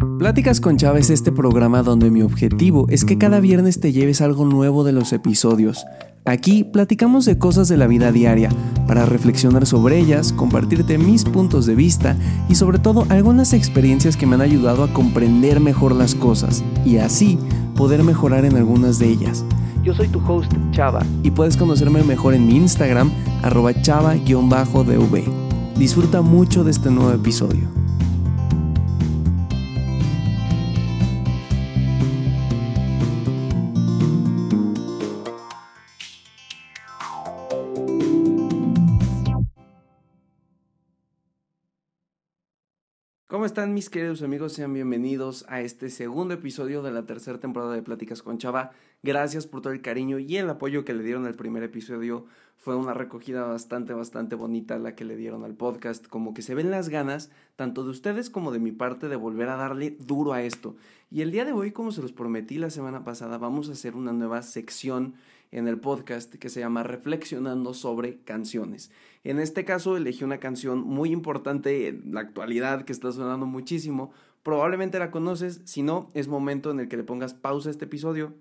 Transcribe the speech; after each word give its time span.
Pláticas 0.00 0.60
con 0.60 0.78
Chava 0.78 0.98
es 0.98 1.10
este 1.10 1.30
programa 1.30 1.82
donde 1.82 2.10
mi 2.10 2.22
objetivo 2.22 2.86
es 2.88 3.04
que 3.04 3.18
cada 3.18 3.40
viernes 3.40 3.80
te 3.80 3.92
lleves 3.92 4.20
algo 4.20 4.46
nuevo 4.46 4.82
de 4.82 4.92
los 4.92 5.12
episodios. 5.12 5.84
Aquí 6.24 6.64
platicamos 6.64 7.24
de 7.26 7.38
cosas 7.38 7.68
de 7.68 7.76
la 7.76 7.86
vida 7.86 8.10
diaria, 8.12 8.50
para 8.86 9.04
reflexionar 9.04 9.66
sobre 9.66 9.98
ellas, 9.98 10.32
compartirte 10.32 10.96
mis 10.96 11.24
puntos 11.24 11.66
de 11.66 11.74
vista 11.74 12.16
y 12.48 12.54
sobre 12.54 12.78
todo 12.78 13.06
algunas 13.08 13.52
experiencias 13.52 14.16
que 14.16 14.26
me 14.26 14.36
han 14.36 14.40
ayudado 14.40 14.84
a 14.84 14.92
comprender 14.92 15.60
mejor 15.60 15.94
las 15.94 16.14
cosas 16.14 16.64
y 16.84 16.96
así 16.96 17.38
poder 17.76 18.02
mejorar 18.02 18.44
en 18.44 18.56
algunas 18.56 18.98
de 18.98 19.08
ellas. 19.08 19.44
Yo 19.82 19.94
soy 19.94 20.08
tu 20.08 20.20
host 20.26 20.52
Chava 20.70 21.04
y 21.22 21.30
puedes 21.30 21.56
conocerme 21.56 22.02
mejor 22.02 22.34
en 22.34 22.46
mi 22.46 22.56
Instagram 22.56 23.10
arroba 23.42 23.72
chava-dv. 23.74 25.24
Disfruta 25.76 26.20
mucho 26.22 26.64
de 26.64 26.70
este 26.70 26.90
nuevo 26.90 27.12
episodio. 27.12 27.79
¿Cómo 43.30 43.44
están 43.44 43.74
mis 43.74 43.90
queridos 43.90 44.22
amigos? 44.22 44.54
Sean 44.54 44.72
bienvenidos 44.74 45.44
a 45.48 45.60
este 45.60 45.88
segundo 45.88 46.34
episodio 46.34 46.82
de 46.82 46.90
la 46.90 47.06
tercera 47.06 47.38
temporada 47.38 47.74
de 47.74 47.80
Pláticas 47.80 48.24
con 48.24 48.38
Chava. 48.38 48.72
Gracias 49.04 49.46
por 49.46 49.62
todo 49.62 49.72
el 49.72 49.82
cariño 49.82 50.18
y 50.18 50.36
el 50.36 50.50
apoyo 50.50 50.84
que 50.84 50.94
le 50.94 51.04
dieron 51.04 51.26
al 51.26 51.36
primer 51.36 51.62
episodio. 51.62 52.26
Fue 52.56 52.74
una 52.74 52.92
recogida 52.92 53.44
bastante, 53.44 53.92
bastante 53.92 54.34
bonita 54.34 54.80
la 54.80 54.96
que 54.96 55.04
le 55.04 55.14
dieron 55.14 55.44
al 55.44 55.54
podcast. 55.54 56.08
Como 56.08 56.34
que 56.34 56.42
se 56.42 56.56
ven 56.56 56.72
las 56.72 56.88
ganas, 56.88 57.30
tanto 57.54 57.84
de 57.84 57.90
ustedes 57.90 58.30
como 58.30 58.50
de 58.50 58.58
mi 58.58 58.72
parte, 58.72 59.08
de 59.08 59.14
volver 59.14 59.48
a 59.48 59.54
darle 59.54 59.96
duro 60.00 60.32
a 60.32 60.42
esto. 60.42 60.74
Y 61.08 61.20
el 61.20 61.30
día 61.30 61.44
de 61.44 61.52
hoy, 61.52 61.70
como 61.70 61.92
se 61.92 62.02
los 62.02 62.10
prometí 62.10 62.58
la 62.58 62.70
semana 62.70 63.04
pasada, 63.04 63.38
vamos 63.38 63.68
a 63.68 63.72
hacer 63.74 63.94
una 63.94 64.12
nueva 64.12 64.42
sección 64.42 65.14
en 65.52 65.68
el 65.68 65.78
podcast 65.80 66.34
que 66.34 66.48
se 66.48 66.60
llama 66.60 66.82
Reflexionando 66.82 67.74
sobre 67.74 68.22
canciones. 68.22 68.90
En 69.24 69.40
este 69.40 69.64
caso 69.64 69.96
elegí 69.96 70.24
una 70.24 70.38
canción 70.38 70.80
muy 70.80 71.10
importante 71.10 71.88
en 71.88 72.14
la 72.14 72.20
actualidad 72.20 72.84
que 72.84 72.92
está 72.92 73.12
sonando 73.12 73.46
muchísimo. 73.46 74.12
Probablemente 74.42 74.98
la 74.98 75.10
conoces, 75.10 75.60
si 75.64 75.82
no, 75.82 76.08
es 76.14 76.28
momento 76.28 76.70
en 76.70 76.80
el 76.80 76.88
que 76.88 76.96
le 76.96 77.04
pongas 77.04 77.34
pausa 77.34 77.68
a 77.68 77.72
este 77.72 77.84
episodio, 77.84 78.34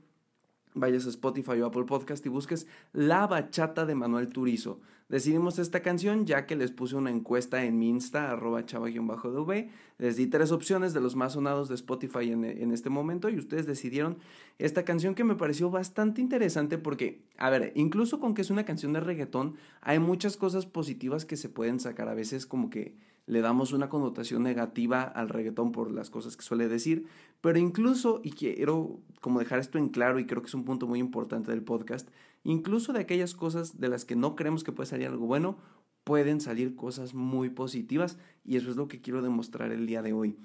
vayas 0.74 1.06
a 1.06 1.10
Spotify 1.10 1.62
o 1.62 1.66
Apple 1.66 1.86
Podcast 1.86 2.26
y 2.26 2.30
busques 2.30 2.68
La 2.94 3.28
Bachata 3.28 3.86
de 3.86 3.96
Manuel 3.96 4.30
Turizo. 4.30 4.80
Decidimos 5.10 5.58
esta 5.58 5.82
canción 5.82 6.28
ya 6.28 6.46
que 6.46 6.56
les 6.56 6.70
puse 6.70 6.96
una 6.96 7.10
encuesta 7.10 7.64
en 7.66 7.80
mi 7.80 7.90
Insta, 7.90 8.30
arroba 8.30 8.64
chava-dv. 8.64 9.70
Les 9.98 10.18
di 10.18 10.28
tres 10.28 10.52
opciones 10.52 10.94
de 10.94 11.02
los 11.02 11.16
más 11.16 11.34
sonados 11.34 11.68
de 11.68 11.74
Spotify 11.74 12.32
en, 12.32 12.46
en, 12.46 12.72
este 12.72 12.92
momento 12.92 13.28
y 13.28 13.40
ustedes 13.40 13.66
decidieron 13.66 14.20
esta 14.60 14.86
canción 14.86 15.16
que 15.16 15.24
me 15.24 15.34
pareció 15.34 15.72
bastante 15.72 16.22
interesante 16.22 16.78
porque, 16.78 17.24
a 17.38 17.50
ver, 17.50 17.72
incluso 17.74 18.20
con 18.20 18.36
que 18.36 18.44
es 18.44 18.52
una 18.52 18.66
canción 18.66 18.94
de 18.94 19.00
reggaetón, 19.00 19.56
hay 19.82 19.98
muchas 19.98 20.38
cosas 20.38 20.68
positivas 20.68 21.26
que 21.26 21.38
se 21.38 21.50
pueden 21.50 21.80
sacar. 21.80 22.08
A 22.08 22.14
veces 22.14 22.46
como 22.46 22.70
que 22.70 22.94
le 23.30 23.42
damos 23.42 23.74
una 23.74 23.90
connotación 23.90 24.42
negativa 24.42 25.04
al 25.04 25.30
reggaetón 25.30 25.72
por 25.72 25.92
las 25.92 26.10
cosas 26.10 26.36
que 26.36 26.42
suele 26.42 26.68
decir, 26.68 27.06
pero 27.42 27.60
incluso, 27.60 28.22
y 28.24 28.32
quiero 28.32 29.02
como 29.22 29.38
dejar 29.38 29.60
esto 29.60 29.78
en 29.78 29.90
claro 29.90 30.18
y 30.18 30.26
creo 30.26 30.42
que 30.42 30.48
es 30.48 30.56
un 30.56 30.66
punto 30.66 30.88
muy 30.88 30.98
importante 30.98 31.52
del 31.52 31.62
podcast, 31.62 32.10
incluso 32.44 32.92
de 32.92 33.02
aquellas 33.02 33.36
cosas 33.36 33.80
de 33.80 33.88
las 33.88 34.04
que 34.04 34.16
no 34.16 34.36
creemos 34.36 34.64
que 34.64 34.72
puede 34.72 34.90
salir 34.90 35.08
algo 35.08 35.28
bueno, 35.28 35.60
pueden 36.04 36.42
salir 36.42 36.76
cosas 36.76 37.14
muy 37.14 37.50
positivas 37.50 38.18
y 38.44 38.58
eso 38.58 38.72
es 38.72 38.76
lo 38.76 38.88
que 38.88 39.00
quiero 39.00 39.22
demostrar 39.22 39.72
el 39.72 39.86
día 39.86 40.02
de 40.02 40.12
hoy. 40.12 40.36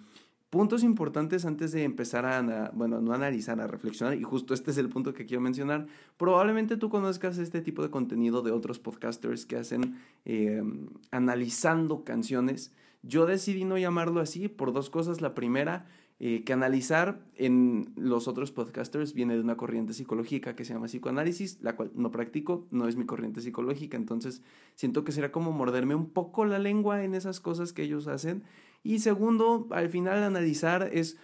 Puntos 0.54 0.84
importantes 0.84 1.44
antes 1.46 1.72
de 1.72 1.82
empezar 1.82 2.24
a, 2.26 2.70
bueno, 2.74 3.00
no 3.00 3.12
analizar, 3.12 3.60
a 3.60 3.66
reflexionar, 3.66 4.16
y 4.16 4.22
justo 4.22 4.54
este 4.54 4.70
es 4.70 4.78
el 4.78 4.88
punto 4.88 5.12
que 5.12 5.26
quiero 5.26 5.40
mencionar. 5.40 5.88
Probablemente 6.16 6.76
tú 6.76 6.90
conozcas 6.90 7.38
este 7.38 7.60
tipo 7.60 7.82
de 7.82 7.90
contenido 7.90 8.40
de 8.40 8.52
otros 8.52 8.78
podcasters 8.78 9.46
que 9.46 9.56
hacen 9.56 9.96
eh, 10.24 10.62
analizando 11.10 12.04
canciones. 12.04 12.72
Yo 13.02 13.26
decidí 13.26 13.64
no 13.64 13.78
llamarlo 13.78 14.20
así 14.20 14.46
por 14.46 14.72
dos 14.72 14.90
cosas. 14.90 15.20
La 15.20 15.34
primera, 15.34 15.86
eh, 16.20 16.44
que 16.44 16.52
analizar 16.52 17.18
en 17.34 17.92
los 17.96 18.28
otros 18.28 18.52
podcasters 18.52 19.12
viene 19.12 19.34
de 19.34 19.40
una 19.40 19.56
corriente 19.56 19.92
psicológica 19.92 20.54
que 20.54 20.64
se 20.64 20.72
llama 20.72 20.86
psicoanálisis, 20.86 21.60
la 21.62 21.74
cual 21.74 21.90
no 21.96 22.12
practico, 22.12 22.68
no 22.70 22.86
es 22.86 22.94
mi 22.94 23.06
corriente 23.06 23.40
psicológica, 23.40 23.96
entonces 23.96 24.40
siento 24.76 25.02
que 25.02 25.10
será 25.10 25.32
como 25.32 25.50
morderme 25.50 25.96
un 25.96 26.10
poco 26.10 26.44
la 26.44 26.60
lengua 26.60 27.02
en 27.02 27.16
esas 27.16 27.40
cosas 27.40 27.72
que 27.72 27.82
ellos 27.82 28.06
hacen 28.06 28.44
y 28.84 29.00
segundo, 29.00 29.66
al 29.70 29.88
final 29.88 30.22
analizar 30.22 30.88
es 30.92 31.16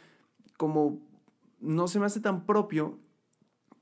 como 0.57 0.99
no 1.61 1.87
se 1.87 2.01
me 2.01 2.07
hace 2.07 2.21
tan 2.21 2.47
propio 2.47 2.99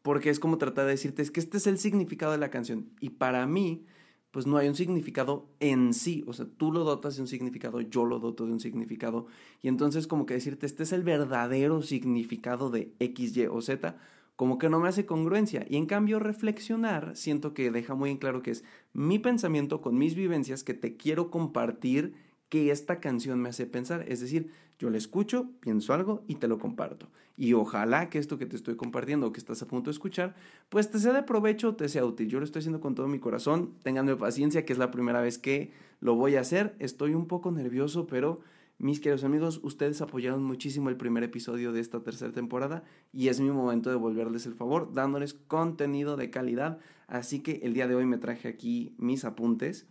porque 0.02 0.30
es 0.30 0.40
como 0.40 0.58
tratar 0.58 0.84
de 0.84 0.90
decirte 0.90 1.22
es 1.22 1.30
que 1.30 1.40
este 1.40 1.56
es 1.56 1.66
el 1.66 1.78
significado 1.78 2.32
de 2.32 2.38
la 2.38 2.50
canción 2.50 2.90
y 3.00 3.10
para 3.10 3.46
mí 3.46 3.86
pues 4.30 4.46
no 4.46 4.56
hay 4.58 4.68
un 4.68 4.74
significado 4.74 5.48
en 5.58 5.94
sí, 5.94 6.22
o 6.26 6.32
sea, 6.32 6.46
tú 6.58 6.70
lo 6.70 6.84
dotas 6.84 7.16
de 7.16 7.22
un 7.22 7.28
significado, 7.28 7.80
yo 7.80 8.04
lo 8.04 8.18
doto 8.18 8.44
de 8.44 8.52
un 8.52 8.60
significado. 8.60 9.26
Y 9.62 9.68
entonces 9.68 10.06
como 10.06 10.26
que 10.26 10.34
decirte 10.34 10.66
este 10.66 10.82
es 10.82 10.92
el 10.92 11.02
verdadero 11.02 11.80
significado 11.82 12.70
de 12.70 12.92
X, 12.98 13.36
Y 13.36 13.46
o 13.46 13.62
Z, 13.62 13.96
como 14.36 14.58
que 14.58 14.68
no 14.68 14.80
me 14.80 14.88
hace 14.88 15.06
congruencia. 15.06 15.64
Y 15.68 15.76
en 15.76 15.86
cambio 15.86 16.18
reflexionar 16.18 17.16
siento 17.16 17.54
que 17.54 17.70
deja 17.70 17.94
muy 17.94 18.10
en 18.10 18.18
claro 18.18 18.42
que 18.42 18.50
es 18.50 18.64
mi 18.92 19.18
pensamiento 19.18 19.80
con 19.80 19.96
mis 19.96 20.14
vivencias 20.14 20.62
que 20.62 20.74
te 20.74 20.96
quiero 20.96 21.30
compartir 21.30 22.14
que 22.48 22.70
esta 22.70 23.00
canción 23.00 23.40
me 23.40 23.48
hace 23.48 23.66
pensar. 23.66 24.04
Es 24.08 24.20
decir, 24.20 24.50
yo 24.78 24.90
la 24.90 24.98
escucho, 24.98 25.50
pienso 25.60 25.92
algo 25.92 26.22
y 26.28 26.36
te 26.36 26.48
lo 26.48 26.58
comparto. 26.58 27.08
Y 27.36 27.52
ojalá 27.52 28.10
que 28.10 28.18
esto 28.18 28.38
que 28.38 28.46
te 28.46 28.56
estoy 28.56 28.76
compartiendo 28.76 29.26
o 29.26 29.32
que 29.32 29.38
estás 29.38 29.62
a 29.62 29.66
punto 29.66 29.90
de 29.90 29.92
escuchar, 29.92 30.34
pues 30.68 30.90
te 30.90 30.98
sea 30.98 31.12
de 31.12 31.22
provecho, 31.22 31.74
te 31.74 31.88
sea 31.88 32.04
útil. 32.04 32.28
Yo 32.28 32.38
lo 32.38 32.44
estoy 32.44 32.60
haciendo 32.60 32.80
con 32.80 32.94
todo 32.94 33.08
mi 33.08 33.18
corazón. 33.18 33.74
Ténganme 33.82 34.16
paciencia, 34.16 34.64
que 34.64 34.72
es 34.72 34.78
la 34.78 34.90
primera 34.90 35.20
vez 35.20 35.38
que 35.38 35.72
lo 36.00 36.14
voy 36.14 36.36
a 36.36 36.40
hacer. 36.40 36.74
Estoy 36.78 37.14
un 37.14 37.26
poco 37.26 37.50
nervioso, 37.50 38.06
pero 38.06 38.40
mis 38.78 39.00
queridos 39.00 39.24
amigos, 39.24 39.60
ustedes 39.64 40.00
apoyaron 40.00 40.44
muchísimo 40.44 40.88
el 40.88 40.96
primer 40.96 41.24
episodio 41.24 41.72
de 41.72 41.80
esta 41.80 42.00
tercera 42.00 42.30
temporada 42.30 42.84
y 43.12 43.26
es 43.26 43.40
mi 43.40 43.50
momento 43.50 43.90
de 43.90 43.96
volverles 43.96 44.46
el 44.46 44.54
favor, 44.54 44.92
dándoles 44.92 45.34
contenido 45.34 46.16
de 46.16 46.30
calidad. 46.30 46.78
Así 47.08 47.40
que 47.40 47.60
el 47.64 47.74
día 47.74 47.88
de 47.88 47.96
hoy 47.96 48.06
me 48.06 48.18
traje 48.18 48.46
aquí 48.46 48.94
mis 48.96 49.24
apuntes 49.24 49.88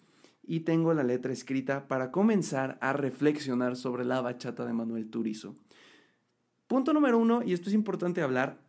y 0.48 0.62
tengo 0.62 0.94
la 0.94 1.04
letra 1.04 1.34
escrita 1.34 1.88
para 1.88 2.10
comenzar 2.10 2.78
a 2.82 2.94
reflexionar 2.94 3.76
sobre 3.76 4.06
la 4.06 4.22
bachata 4.22 4.66
de 4.66 4.74
Manuel 4.74 5.10
Turizo. 5.10 5.56
Punto 6.68 6.94
número 6.94 7.18
uno, 7.18 7.44
y 7.44 7.54
esto 7.54 7.70
es 7.70 7.76
importante 7.76 8.22
hablar, 8.22 8.60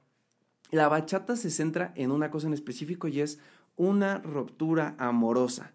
la 0.71 0.88
bachata 0.88 1.37
se 1.37 1.50
centra 1.50 1.93
en 1.97 2.11
una 2.11 2.31
cosa 2.31 2.49
en 2.49 2.53
específico 2.53 3.09
y 3.09 3.21
es 3.21 3.38
una 3.77 4.19
ruptura 4.19 4.97
amorosa. 4.99 5.72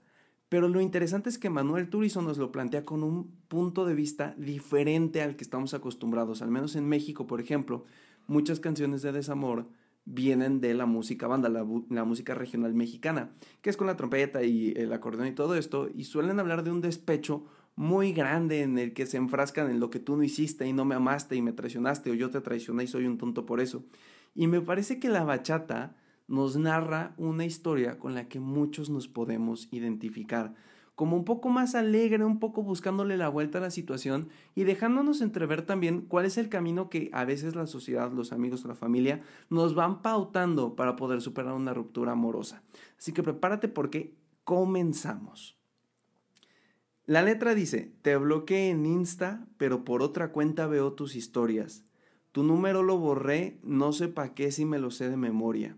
Pero 0.49 0.67
lo 0.67 0.81
interesante 0.81 1.29
es 1.29 1.39
que 1.39 1.49
Manuel 1.49 1.89
Turizo 1.89 2.21
nos 2.21 2.37
lo 2.37 2.51
plantea 2.51 2.85
con 2.85 3.01
un 3.01 3.31
punto 3.47 3.85
de 3.85 3.95
vista 3.95 4.35
diferente 4.37 5.23
al 5.23 5.35
que 5.35 5.43
estamos 5.43 5.73
acostumbrados. 5.73 6.43
Al 6.43 6.51
menos 6.51 6.75
en 6.75 6.87
México, 6.87 7.25
por 7.25 7.41
ejemplo, 7.41 7.85
muchas 8.27 8.59
canciones 8.59 9.01
de 9.01 9.13
desamor 9.13 9.67
vienen 10.05 10.59
de 10.59 10.73
la 10.73 10.85
música 10.85 11.27
banda, 11.27 11.49
la, 11.49 11.63
música 12.03 12.33
regional 12.33 12.73
mexicana, 12.73 13.31
que 13.61 13.69
es 13.69 13.77
con 13.77 13.87
la 13.87 13.95
trompeta 13.95 14.43
y 14.43 14.73
el 14.75 14.91
acordeón 14.93 15.27
y 15.27 15.31
todo 15.31 15.55
esto, 15.55 15.89
y 15.93 16.03
suelen 16.03 16.39
hablar 16.39 16.63
de 16.63 16.71
un 16.71 16.81
despecho 16.81 17.45
muy 17.75 18.13
grande 18.13 18.61
en 18.61 18.77
el 18.77 18.93
que 18.93 19.05
se 19.05 19.17
enfrascan 19.17 19.71
en 19.71 19.79
lo 19.79 19.89
que 19.89 19.99
tú 19.99 20.15
no 20.15 20.23
hiciste 20.23 20.67
y 20.67 20.73
no 20.73 20.85
me 20.85 20.95
amaste 20.95 21.35
y 21.35 21.41
me 21.41 21.53
traicionaste 21.53 22.11
o 22.11 22.13
yo 22.13 22.29
te 22.29 22.41
traicioné 22.41 22.83
y 22.83 22.87
soy 22.87 23.05
un 23.05 23.17
tonto 23.17 23.45
por 23.45 23.59
eso. 23.61 23.83
Y 24.35 24.47
me 24.47 24.61
parece 24.61 24.99
que 24.99 25.09
la 25.09 25.23
bachata 25.23 25.95
nos 26.27 26.55
narra 26.55 27.13
una 27.17 27.45
historia 27.45 27.97
con 27.97 28.13
la 28.13 28.27
que 28.27 28.39
muchos 28.39 28.89
nos 28.89 29.07
podemos 29.07 29.67
identificar 29.71 30.53
como 30.95 31.15
un 31.15 31.25
poco 31.25 31.49
más 31.49 31.75
alegre, 31.75 32.23
un 32.23 32.39
poco 32.39 32.61
buscándole 32.61 33.17
la 33.17 33.29
vuelta 33.29 33.57
a 33.57 33.61
la 33.61 33.71
situación 33.71 34.29
y 34.53 34.63
dejándonos 34.63 35.21
entrever 35.21 35.63
también 35.63 36.01
cuál 36.01 36.25
es 36.25 36.37
el 36.37 36.49
camino 36.49 36.89
que 36.89 37.09
a 37.13 37.25
veces 37.25 37.55
la 37.55 37.65
sociedad, 37.65 38.11
los 38.11 38.31
amigos 38.31 38.63
la 38.65 38.75
familia 38.75 39.21
nos 39.49 39.73
van 39.73 40.01
pautando 40.01 40.75
para 40.75 40.95
poder 40.95 41.21
superar 41.21 41.53
una 41.53 41.73
ruptura 41.73 42.11
amorosa. 42.11 42.63
Así 42.97 43.11
que 43.11 43.23
prepárate 43.23 43.67
porque 43.67 44.15
comenzamos. 44.43 45.57
La 47.05 47.21
letra 47.21 47.53
dice, 47.53 47.93
te 48.01 48.15
bloqueé 48.15 48.69
en 48.69 48.85
Insta, 48.85 49.45
pero 49.57 49.83
por 49.83 50.01
otra 50.01 50.31
cuenta 50.31 50.67
veo 50.67 50.93
tus 50.93 51.15
historias. 51.15 51.83
Tu 52.31 52.43
número 52.43 52.81
lo 52.81 52.97
borré, 52.97 53.59
no 53.61 53.91
sé 53.93 54.07
para 54.07 54.33
qué 54.33 54.51
si 54.51 54.65
me 54.65 54.79
lo 54.79 54.89
sé 54.89 55.09
de 55.09 55.17
memoria. 55.17 55.75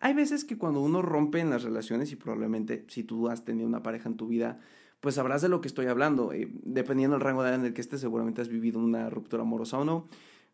Hay 0.00 0.14
veces 0.14 0.44
que 0.44 0.58
cuando 0.58 0.80
uno 0.80 1.02
rompe 1.02 1.40
en 1.40 1.50
las 1.50 1.62
relaciones, 1.62 2.12
y 2.12 2.16
probablemente 2.16 2.84
si 2.88 3.02
tú 3.02 3.28
has 3.28 3.44
tenido 3.44 3.66
una 3.66 3.82
pareja 3.82 4.08
en 4.08 4.16
tu 4.16 4.26
vida, 4.26 4.60
pues 5.00 5.14
sabrás 5.14 5.42
de 5.42 5.48
lo 5.48 5.60
que 5.60 5.68
estoy 5.68 5.86
hablando. 5.86 6.32
Eh, 6.32 6.50
dependiendo 6.62 7.16
del 7.16 7.24
rango 7.24 7.42
de 7.42 7.50
edad 7.50 7.60
en 7.60 7.66
el 7.66 7.74
que 7.74 7.80
estés, 7.80 8.00
seguramente 8.00 8.42
has 8.42 8.48
vivido 8.48 8.78
una 8.78 9.08
ruptura 9.10 9.42
amorosa 9.42 9.78
o 9.78 9.84
no. 9.84 10.08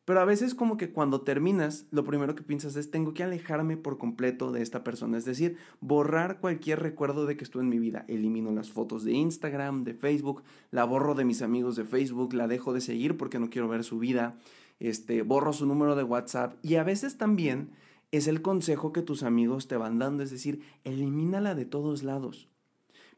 Pero 0.05 0.19
a 0.19 0.25
veces 0.25 0.57
como 0.57 0.77
que 0.77 0.91
cuando 0.91 1.21
terminas, 1.21 1.87
lo 1.93 2.03
primero 2.03 2.35
que 2.35 2.43
piensas 2.43 2.75
es 2.75 2.91
tengo 2.91 3.15
que 3.15 3.23
alejarme 3.23 3.77
por 3.77 3.99
completo 3.99 4.51
de 4.51 4.61
esta 4.61 4.83
persona, 4.83 5.17
es 5.17 5.25
decir, 5.25 5.59
borrar 5.81 6.41
cualquier 6.41 6.81
recuerdo 6.81 7.25
de 7.25 7.37
que 7.37 7.45
estuvo 7.45 7.63
en 7.63 7.69
mi 7.69 7.79
vida. 7.79 8.05
Elimino 8.09 8.51
las 8.51 8.73
fotos 8.73 9.05
de 9.05 9.13
Instagram, 9.13 9.85
de 9.85 9.95
Facebook, 9.95 10.43
la 10.73 10.85
borro 10.85 11.15
de 11.15 11.25
mis 11.25 11.41
amigos 11.41 11.77
de 11.77 11.85
Facebook, 11.85 12.35
la 12.35 12.49
dejo 12.49 12.73
de 12.73 12.81
seguir 12.81 13.17
porque 13.17 13.39
no 13.39 13.49
quiero 13.49 13.69
ver 13.69 13.85
su 13.85 13.99
vida. 13.99 14.37
este, 14.81 15.23
borro 15.23 15.53
su 15.53 15.67
número 15.67 15.95
de 15.95 16.03
WhatsApp 16.03 16.57
y 16.63 16.75
a 16.75 16.83
veces 16.83 17.17
también 17.17 17.71
es 18.13 18.29
el 18.29 18.43
consejo 18.43 18.93
que 18.93 19.03
tus 19.03 19.23
amigos 19.23 19.67
te 19.67 19.77
van 19.77 19.99
dando, 19.99 20.23
es 20.23 20.31
decir, 20.31 20.63
elimínala 20.85 21.55
de 21.55 21.65
todos 21.65 22.03
lados. 22.03 22.49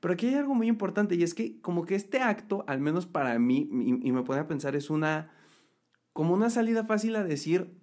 Pero 0.00 0.14
aquí 0.14 0.28
hay 0.28 0.34
algo 0.36 0.54
muy 0.54 0.68
importante 0.68 1.16
y 1.16 1.22
es 1.22 1.34
que 1.34 1.60
como 1.60 1.84
que 1.84 1.96
este 1.96 2.20
acto, 2.20 2.64
al 2.68 2.80
menos 2.80 3.04
para 3.06 3.38
mí, 3.38 3.68
y, 3.70 4.12
me 4.12 4.22
pone 4.22 4.40
a 4.40 4.46
pensar, 4.46 4.76
es 4.76 4.90
una, 4.90 5.30
como 6.12 6.32
una 6.32 6.48
salida 6.48 6.84
fácil 6.84 7.16
a 7.16 7.24
decir, 7.24 7.74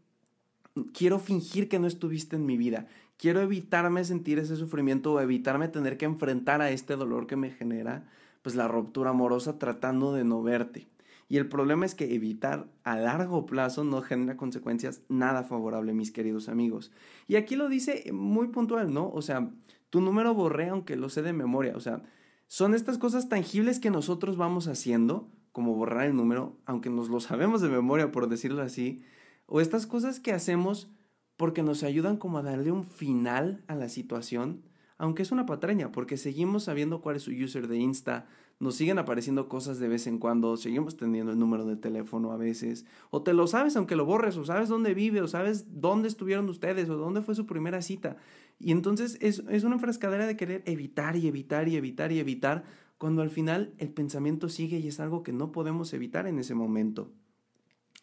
quiero 0.93 1.19
fingir 1.19 1.67
que 1.67 1.79
no 1.79 1.87
estuviste 1.87 2.37
en 2.37 2.45
mi 2.45 2.57
vida, 2.57 2.87
quiero 3.17 3.41
evitarme 3.41 4.03
sentir 4.05 4.39
ese 4.39 4.55
sufrimiento 4.55 5.13
o 5.13 5.19
evitarme 5.19 5.67
tener 5.67 5.97
que 5.97 6.05
enfrentar 6.05 6.61
a 6.61 6.71
este 6.71 6.95
dolor 6.95 7.27
que 7.27 7.35
me 7.35 7.51
genera, 7.51 8.07
pues 8.41 8.55
la 8.55 8.67
ruptura 8.67 9.09
amorosa 9.09 9.59
tratando 9.59 10.13
de 10.13 10.23
no 10.23 10.41
verte. 10.43 10.87
Y 11.31 11.37
el 11.37 11.47
problema 11.47 11.85
es 11.85 11.95
que 11.95 12.13
evitar 12.13 12.67
a 12.83 12.97
largo 12.97 13.45
plazo 13.45 13.85
no 13.85 14.01
genera 14.01 14.35
consecuencias 14.35 15.01
nada 15.07 15.45
favorables, 15.45 15.95
mis 15.95 16.11
queridos 16.11 16.49
amigos. 16.49 16.91
Y 17.25 17.37
aquí 17.37 17.55
lo 17.55 17.69
dice 17.69 18.11
muy 18.11 18.49
puntual, 18.49 18.93
¿no? 18.93 19.09
O 19.09 19.21
sea, 19.21 19.49
tu 19.89 20.01
número 20.01 20.33
borré 20.33 20.67
aunque 20.67 20.97
lo 20.97 21.07
sé 21.07 21.21
de 21.21 21.31
memoria. 21.31 21.71
O 21.77 21.79
sea, 21.79 22.03
son 22.47 22.75
estas 22.75 22.97
cosas 22.97 23.29
tangibles 23.29 23.79
que 23.79 23.91
nosotros 23.91 24.35
vamos 24.35 24.67
haciendo, 24.67 25.31
como 25.53 25.73
borrar 25.73 26.07
el 26.07 26.17
número, 26.17 26.57
aunque 26.65 26.89
nos 26.89 27.07
lo 27.07 27.21
sabemos 27.21 27.61
de 27.61 27.69
memoria, 27.69 28.11
por 28.11 28.27
decirlo 28.27 28.61
así, 28.61 29.01
o 29.45 29.61
estas 29.61 29.87
cosas 29.87 30.19
que 30.19 30.33
hacemos 30.33 30.91
porque 31.37 31.63
nos 31.63 31.83
ayudan 31.83 32.17
como 32.17 32.39
a 32.39 32.43
darle 32.43 32.73
un 32.73 32.83
final 32.83 33.63
a 33.67 33.75
la 33.75 33.87
situación, 33.87 34.63
aunque 34.97 35.21
es 35.21 35.31
una 35.31 35.45
patraña, 35.45 35.93
porque 35.93 36.17
seguimos 36.17 36.65
sabiendo 36.65 36.99
cuál 36.99 37.15
es 37.15 37.23
su 37.23 37.31
user 37.31 37.69
de 37.69 37.77
Insta, 37.77 38.27
nos 38.61 38.75
siguen 38.75 38.99
apareciendo 38.99 39.49
cosas 39.49 39.79
de 39.79 39.87
vez 39.87 40.05
en 40.05 40.19
cuando, 40.19 40.55
seguimos 40.55 40.95
teniendo 40.95 41.31
el 41.31 41.39
número 41.39 41.65
de 41.65 41.75
teléfono 41.77 42.31
a 42.31 42.37
veces, 42.37 42.85
o 43.09 43.23
te 43.23 43.33
lo 43.33 43.47
sabes 43.47 43.75
aunque 43.75 43.95
lo 43.95 44.05
borres, 44.05 44.37
o 44.37 44.45
sabes 44.45 44.69
dónde 44.69 44.93
vive, 44.93 45.19
o 45.21 45.27
sabes 45.27 45.81
dónde 45.81 46.07
estuvieron 46.07 46.47
ustedes, 46.47 46.87
o 46.87 46.95
dónde 46.95 47.23
fue 47.23 47.33
su 47.33 47.47
primera 47.47 47.81
cita. 47.81 48.17
Y 48.59 48.71
entonces 48.71 49.17
es, 49.19 49.43
es 49.49 49.63
una 49.63 49.75
enfrascadera 49.75 50.27
de 50.27 50.37
querer 50.37 50.61
evitar 50.67 51.15
y 51.15 51.27
evitar 51.27 51.67
y 51.69 51.75
evitar 51.75 52.11
y 52.11 52.19
evitar, 52.19 52.63
cuando 52.99 53.23
al 53.23 53.31
final 53.31 53.73
el 53.79 53.89
pensamiento 53.89 54.47
sigue 54.47 54.77
y 54.77 54.87
es 54.87 54.99
algo 54.99 55.23
que 55.23 55.33
no 55.33 55.51
podemos 55.51 55.91
evitar 55.93 56.27
en 56.27 56.37
ese 56.37 56.53
momento. 56.53 57.11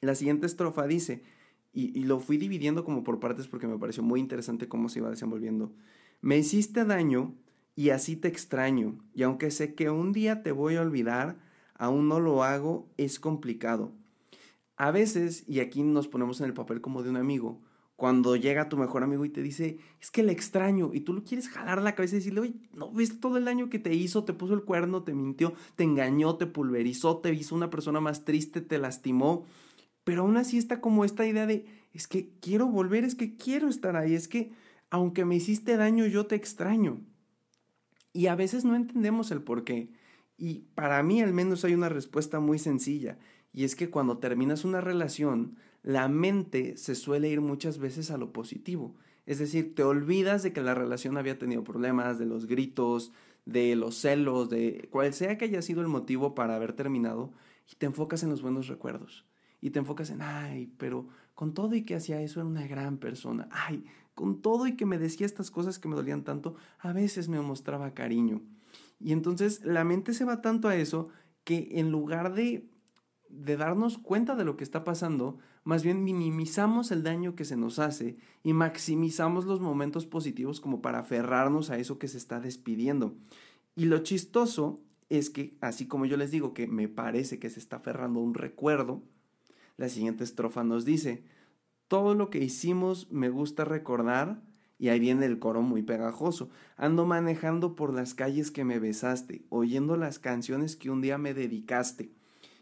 La 0.00 0.16
siguiente 0.16 0.46
estrofa 0.46 0.88
dice, 0.88 1.22
y, 1.72 1.96
y 1.96 2.02
lo 2.02 2.18
fui 2.18 2.36
dividiendo 2.36 2.82
como 2.82 3.04
por 3.04 3.20
partes 3.20 3.46
porque 3.46 3.68
me 3.68 3.78
pareció 3.78 4.02
muy 4.02 4.18
interesante 4.18 4.66
cómo 4.66 4.88
se 4.88 4.98
iba 4.98 5.08
desenvolviendo, 5.08 5.72
me 6.20 6.36
hiciste 6.36 6.84
daño 6.84 7.36
y 7.78 7.90
así 7.90 8.16
te 8.16 8.26
extraño, 8.26 8.98
y 9.14 9.22
aunque 9.22 9.52
sé 9.52 9.76
que 9.76 9.88
un 9.88 10.10
día 10.10 10.42
te 10.42 10.50
voy 10.50 10.74
a 10.74 10.80
olvidar, 10.80 11.38
aún 11.74 12.08
no 12.08 12.18
lo 12.18 12.42
hago, 12.42 12.88
es 12.96 13.20
complicado. 13.20 13.92
A 14.76 14.90
veces, 14.90 15.44
y 15.46 15.60
aquí 15.60 15.84
nos 15.84 16.08
ponemos 16.08 16.40
en 16.40 16.46
el 16.46 16.54
papel 16.54 16.80
como 16.80 17.04
de 17.04 17.10
un 17.10 17.16
amigo, 17.16 17.62
cuando 17.94 18.34
llega 18.34 18.68
tu 18.68 18.76
mejor 18.76 19.04
amigo 19.04 19.24
y 19.24 19.28
te 19.28 19.42
dice, 19.42 19.78
es 20.00 20.10
que 20.10 20.24
le 20.24 20.32
extraño, 20.32 20.90
y 20.92 21.02
tú 21.02 21.12
lo 21.12 21.22
quieres 21.22 21.48
jalar 21.48 21.80
la 21.80 21.94
cabeza 21.94 22.16
y 22.16 22.18
decirle, 22.18 22.40
oye, 22.40 22.54
¿no 22.72 22.90
ves 22.90 23.20
todo 23.20 23.36
el 23.36 23.44
daño 23.44 23.70
que 23.70 23.78
te 23.78 23.94
hizo? 23.94 24.24
Te 24.24 24.32
puso 24.32 24.54
el 24.54 24.64
cuerno, 24.64 25.04
te 25.04 25.14
mintió, 25.14 25.54
te 25.76 25.84
engañó, 25.84 26.34
te 26.34 26.46
pulverizó, 26.48 27.18
te 27.18 27.32
hizo 27.32 27.54
una 27.54 27.70
persona 27.70 28.00
más 28.00 28.24
triste, 28.24 28.60
te 28.60 28.78
lastimó, 28.78 29.44
pero 30.02 30.22
aún 30.22 30.36
así 30.36 30.58
está 30.58 30.80
como 30.80 31.04
esta 31.04 31.24
idea 31.24 31.46
de, 31.46 31.64
es 31.92 32.08
que 32.08 32.32
quiero 32.40 32.66
volver, 32.66 33.04
es 33.04 33.14
que 33.14 33.36
quiero 33.36 33.68
estar 33.68 33.94
ahí, 33.94 34.14
es 34.14 34.26
que 34.26 34.50
aunque 34.90 35.24
me 35.24 35.36
hiciste 35.36 35.76
daño, 35.76 36.06
yo 36.06 36.26
te 36.26 36.34
extraño. 36.34 37.04
Y 38.18 38.26
a 38.26 38.34
veces 38.34 38.64
no 38.64 38.74
entendemos 38.74 39.30
el 39.30 39.42
por 39.42 39.62
qué. 39.62 39.92
Y 40.36 40.64
para 40.74 41.00
mí 41.04 41.22
al 41.22 41.32
menos 41.32 41.64
hay 41.64 41.74
una 41.74 41.88
respuesta 41.88 42.40
muy 42.40 42.58
sencilla. 42.58 43.16
Y 43.52 43.62
es 43.62 43.76
que 43.76 43.90
cuando 43.90 44.18
terminas 44.18 44.64
una 44.64 44.80
relación, 44.80 45.54
la 45.84 46.08
mente 46.08 46.76
se 46.76 46.96
suele 46.96 47.28
ir 47.28 47.40
muchas 47.40 47.78
veces 47.78 48.10
a 48.10 48.18
lo 48.18 48.32
positivo. 48.32 48.96
Es 49.24 49.38
decir, 49.38 49.76
te 49.76 49.84
olvidas 49.84 50.42
de 50.42 50.52
que 50.52 50.62
la 50.62 50.74
relación 50.74 51.16
había 51.16 51.38
tenido 51.38 51.62
problemas, 51.62 52.18
de 52.18 52.26
los 52.26 52.46
gritos, 52.46 53.12
de 53.46 53.76
los 53.76 53.94
celos, 53.94 54.50
de 54.50 54.88
cual 54.90 55.14
sea 55.14 55.38
que 55.38 55.44
haya 55.44 55.62
sido 55.62 55.80
el 55.80 55.86
motivo 55.86 56.34
para 56.34 56.56
haber 56.56 56.72
terminado, 56.72 57.32
y 57.70 57.76
te 57.76 57.86
enfocas 57.86 58.24
en 58.24 58.30
los 58.30 58.42
buenos 58.42 58.66
recuerdos. 58.66 59.26
Y 59.60 59.70
te 59.70 59.78
enfocas 59.78 60.10
en, 60.10 60.22
ay, 60.22 60.72
pero 60.76 61.06
con 61.38 61.54
todo 61.54 61.76
y 61.76 61.84
que 61.84 61.94
hacía 61.94 62.20
eso 62.20 62.40
era 62.40 62.48
una 62.48 62.66
gran 62.66 62.98
persona. 62.98 63.48
Ay, 63.52 63.84
con 64.16 64.42
todo 64.42 64.66
y 64.66 64.74
que 64.74 64.86
me 64.86 64.98
decía 64.98 65.24
estas 65.24 65.52
cosas 65.52 65.78
que 65.78 65.86
me 65.86 65.94
dolían 65.94 66.24
tanto, 66.24 66.56
a 66.80 66.92
veces 66.92 67.28
me 67.28 67.40
mostraba 67.40 67.94
cariño. 67.94 68.42
Y 68.98 69.12
entonces 69.12 69.64
la 69.64 69.84
mente 69.84 70.14
se 70.14 70.24
va 70.24 70.42
tanto 70.42 70.66
a 70.66 70.74
eso 70.74 71.10
que 71.44 71.68
en 71.74 71.92
lugar 71.92 72.34
de, 72.34 72.68
de 73.28 73.56
darnos 73.56 73.98
cuenta 73.98 74.34
de 74.34 74.44
lo 74.44 74.56
que 74.56 74.64
está 74.64 74.82
pasando, 74.82 75.38
más 75.62 75.84
bien 75.84 76.02
minimizamos 76.02 76.90
el 76.90 77.04
daño 77.04 77.36
que 77.36 77.44
se 77.44 77.56
nos 77.56 77.78
hace 77.78 78.16
y 78.42 78.52
maximizamos 78.52 79.44
los 79.44 79.60
momentos 79.60 80.06
positivos 80.06 80.60
como 80.60 80.82
para 80.82 80.98
aferrarnos 80.98 81.70
a 81.70 81.78
eso 81.78 82.00
que 82.00 82.08
se 82.08 82.18
está 82.18 82.40
despidiendo. 82.40 83.14
Y 83.76 83.84
lo 83.84 83.98
chistoso 83.98 84.80
es 85.08 85.30
que, 85.30 85.56
así 85.60 85.86
como 85.86 86.04
yo 86.04 86.16
les 86.16 86.32
digo 86.32 86.52
que 86.52 86.66
me 86.66 86.88
parece 86.88 87.38
que 87.38 87.48
se 87.48 87.60
está 87.60 87.76
aferrando 87.76 88.18
a 88.18 88.24
un 88.24 88.34
recuerdo, 88.34 89.04
la 89.78 89.88
siguiente 89.88 90.24
estrofa 90.24 90.64
nos 90.64 90.84
dice, 90.84 91.22
todo 91.86 92.14
lo 92.14 92.28
que 92.28 92.44
hicimos 92.44 93.10
me 93.10 93.30
gusta 93.30 93.64
recordar 93.64 94.42
y 94.78 94.88
ahí 94.88 95.00
viene 95.00 95.24
el 95.24 95.38
coro 95.38 95.62
muy 95.62 95.82
pegajoso. 95.82 96.50
Ando 96.76 97.06
manejando 97.06 97.74
por 97.74 97.94
las 97.94 98.14
calles 98.14 98.50
que 98.50 98.64
me 98.64 98.78
besaste, 98.78 99.46
oyendo 99.48 99.96
las 99.96 100.18
canciones 100.18 100.76
que 100.76 100.90
un 100.90 101.00
día 101.00 101.16
me 101.16 101.32
dedicaste. 101.32 102.12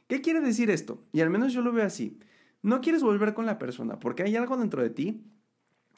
¿Qué 0.06 0.20
quiere 0.20 0.40
decir 0.40 0.70
esto? 0.70 1.02
Y 1.12 1.20
al 1.20 1.30
menos 1.30 1.52
yo 1.52 1.62
lo 1.62 1.72
veo 1.72 1.84
así. 1.84 2.18
No 2.62 2.80
quieres 2.80 3.02
volver 3.02 3.34
con 3.34 3.46
la 3.46 3.58
persona 3.58 3.98
porque 3.98 4.22
hay 4.22 4.36
algo 4.36 4.56
dentro 4.56 4.82
de 4.82 4.90
ti 4.90 5.24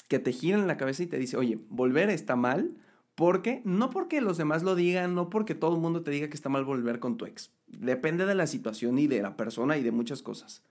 que 0.09 0.19
te 0.19 0.33
gira 0.33 0.59
en 0.59 0.67
la 0.67 0.77
cabeza 0.77 1.03
y 1.03 1.07
te 1.07 1.19
dice, 1.19 1.37
oye, 1.37 1.59
volver 1.69 2.11
está 2.11 2.35
mal, 2.35 2.77
porque 3.15 3.61
no 3.65 3.91
porque 3.91 4.21
los 4.21 4.39
demás 4.39 4.63
lo 4.63 4.75
digan, 4.75 5.15
no 5.15 5.29
porque 5.29 5.55
todo 5.55 5.75
el 5.75 5.81
mundo 5.81 6.03
te 6.03 6.11
diga 6.11 6.29
que 6.29 6.35
está 6.35 6.49
mal 6.49 6.65
volver 6.65 7.01
con 7.01 7.17
tu 7.17 7.27
ex. 7.27 7.53
Depende 7.67 8.25
de 8.25 8.35
la 8.35 8.47
situación 8.47 8.99
y 8.99 9.07
de 9.07 9.21
la 9.21 9.37
persona 9.37 9.77
y 9.77 9.83
de 9.83 9.91
muchas 9.91 10.23
cosas. 10.23 10.63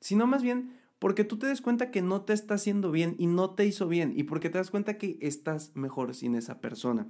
Sino 0.00 0.26
más 0.26 0.42
bien 0.42 0.78
porque 0.98 1.24
tú 1.24 1.38
te 1.38 1.46
das 1.46 1.62
cuenta 1.62 1.90
que 1.90 2.02
no 2.02 2.22
te 2.22 2.34
está 2.34 2.54
haciendo 2.54 2.90
bien 2.90 3.16
y 3.18 3.26
no 3.26 3.50
te 3.54 3.64
hizo 3.66 3.88
bien 3.88 4.12
y 4.14 4.24
porque 4.24 4.50
te 4.50 4.58
das 4.58 4.70
cuenta 4.70 4.98
que 4.98 5.18
estás 5.20 5.72
mejor 5.74 6.14
sin 6.14 6.34
esa 6.34 6.60
persona. 6.60 7.08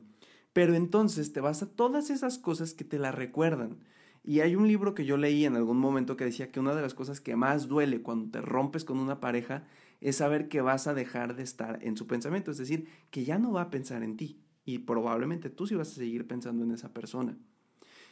Pero 0.52 0.74
entonces 0.74 1.32
te 1.32 1.40
vas 1.40 1.62
a 1.62 1.70
todas 1.70 2.10
esas 2.10 2.38
cosas 2.38 2.74
que 2.74 2.84
te 2.84 2.98
la 2.98 3.12
recuerdan. 3.12 3.78
Y 4.22 4.40
hay 4.40 4.54
un 4.54 4.68
libro 4.68 4.94
que 4.94 5.04
yo 5.04 5.16
leí 5.16 5.44
en 5.44 5.56
algún 5.56 5.78
momento 5.78 6.16
que 6.16 6.24
decía 6.24 6.52
que 6.52 6.60
una 6.60 6.74
de 6.74 6.82
las 6.82 6.94
cosas 6.94 7.20
que 7.20 7.36
más 7.36 7.68
duele 7.68 8.02
cuando 8.02 8.30
te 8.30 8.40
rompes 8.40 8.84
con 8.84 8.98
una 8.98 9.18
pareja 9.18 9.64
es 10.00 10.16
saber 10.16 10.48
que 10.48 10.60
vas 10.60 10.86
a 10.86 10.94
dejar 10.94 11.36
de 11.36 11.42
estar 11.42 11.78
en 11.82 11.96
su 11.96 12.06
pensamiento, 12.06 12.50
es 12.50 12.58
decir, 12.58 12.88
que 13.10 13.24
ya 13.24 13.38
no 13.38 13.52
va 13.52 13.62
a 13.62 13.70
pensar 13.70 14.02
en 14.02 14.16
ti 14.16 14.40
y 14.64 14.78
probablemente 14.78 15.50
tú 15.50 15.66
sí 15.66 15.74
vas 15.74 15.90
a 15.90 15.94
seguir 15.94 16.26
pensando 16.26 16.64
en 16.64 16.70
esa 16.70 16.92
persona. 16.92 17.38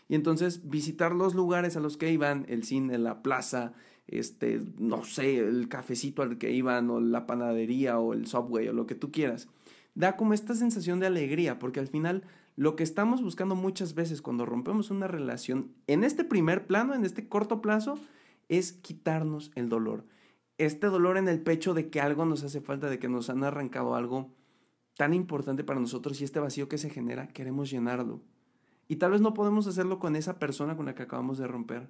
Y 0.09 0.15
entonces 0.15 0.69
visitar 0.69 1.15
los 1.15 1.35
lugares 1.35 1.77
a 1.77 1.81
los 1.81 1.97
que 1.97 2.11
iban, 2.11 2.47
el 2.49 2.65
cine, 2.65 2.97
la 2.99 3.23
plaza, 3.23 3.75
este, 4.09 4.61
no 4.79 5.05
sé, 5.05 5.39
el 5.39 5.69
cafecito 5.69 6.23
al 6.23 6.39
que 6.39 6.51
iban, 6.51 6.91
o 6.91 7.01
la 7.01 7.27
panadería, 7.27 7.99
o 7.99 8.15
el 8.15 8.27
subway, 8.27 8.69
o 8.69 8.73
lo 8.73 8.87
que 8.87 8.95
tú 8.95 9.13
quieras. 9.13 9.49
Da 9.95 10.17
como 10.17 10.35
esta 10.35 10.55
sensación 10.55 10.99
de 10.99 11.07
alegría, 11.07 11.59
porque 11.59 11.81
al 11.81 11.89
final 11.89 12.25
lo 12.57 12.75
que 12.75 12.83
estamos 12.83 13.23
buscando 13.23 13.55
muchas 13.55 13.95
veces 13.95 14.23
cuando 14.23 14.47
rompemos 14.47 14.91
una 14.91 15.07
relación, 15.07 15.73
en 15.87 16.03
este 16.03 16.25
primer 16.25 16.67
plano, 16.67 16.95
en 16.95 17.05
este 17.05 17.29
corto 17.29 17.61
plazo, 17.61 17.99
es 18.49 18.73
quitarnos 18.73 19.53
el 19.55 19.69
dolor. 19.69 20.05
Este 20.57 20.89
dolor 20.89 21.19
en 21.19 21.29
el 21.29 21.41
pecho 21.41 21.75
de 21.75 21.89
que 21.89 22.01
algo 22.01 22.25
nos 22.25 22.43
hace 22.43 22.61
falta, 22.61 22.91
de 22.91 22.99
que 22.99 23.09
nos 23.09 23.31
han 23.31 23.45
arrancado 23.45 23.95
algo 23.95 24.35
tan 24.97 25.15
importante 25.15 25.63
para 25.63 25.79
nosotros 25.79 26.21
y 26.21 26.25
este 26.25 26.41
vacío 26.41 26.69
que 26.69 26.79
se 26.79 26.91
genera, 26.91 27.29
queremos 27.29 27.71
llenarlo. 27.71 28.21
Y 28.89 28.97
tal 28.97 29.13
vez 29.13 29.21
no 29.21 29.35
podemos 29.35 29.67
hacerlo 29.69 30.01
con 30.01 30.17
esa 30.17 30.39
persona 30.39 30.77
con 30.77 30.87
la 30.87 30.95
que 30.95 31.05
acabamos 31.05 31.39
de 31.39 31.47
romper 31.47 31.89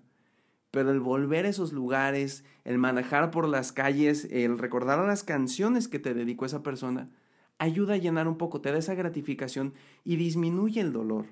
pero 0.71 0.91
el 0.91 1.01
volver 1.01 1.47
a 1.47 1.49
esos 1.49 1.73
lugares, 1.73 2.45
el 2.65 2.79
manejar 2.79 3.31
por 3.31 3.49
las 3.49 3.73
calles, 3.73 4.27
el 4.31 4.59
recordar 4.59 5.05
las 5.07 5.25
canciones 5.25 5.89
que 5.89 5.99
te 5.99 6.15
dedicó 6.15 6.45
esa 6.45 6.63
persona, 6.63 7.11
ayuda 7.59 7.95
a 7.95 7.99
llenar 7.99 8.29
un 8.29 8.39
poco, 8.39 8.61
te 8.61 8.71
da 8.71 8.79
esa 8.79 8.95
gratificación 8.95 9.75
y 10.05 10.17
disminuye 10.17 10.81
el 10.81 10.93
dolor. 10.93 11.27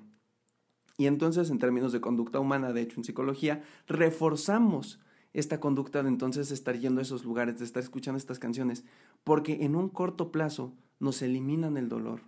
Y 0.97 1.05
entonces, 1.05 1.49
en 1.51 1.59
términos 1.59 1.91
de 1.91 2.01
conducta 2.01 2.39
humana, 2.39 2.73
de 2.73 2.81
hecho 2.81 2.99
en 2.99 3.03
psicología, 3.03 3.63
reforzamos 3.87 4.99
esta 5.33 5.59
conducta 5.59 6.01
de 6.01 6.09
entonces 6.09 6.49
estar 6.49 6.77
yendo 6.77 6.99
a 6.99 7.03
esos 7.03 7.23
lugares, 7.23 7.59
de 7.59 7.65
estar 7.65 7.83
escuchando 7.83 8.17
estas 8.17 8.39
canciones, 8.39 8.83
porque 9.23 9.63
en 9.63 9.75
un 9.75 9.89
corto 9.89 10.31
plazo 10.31 10.73
nos 10.99 11.21
eliminan 11.21 11.77
el 11.77 11.89
dolor. 11.89 12.21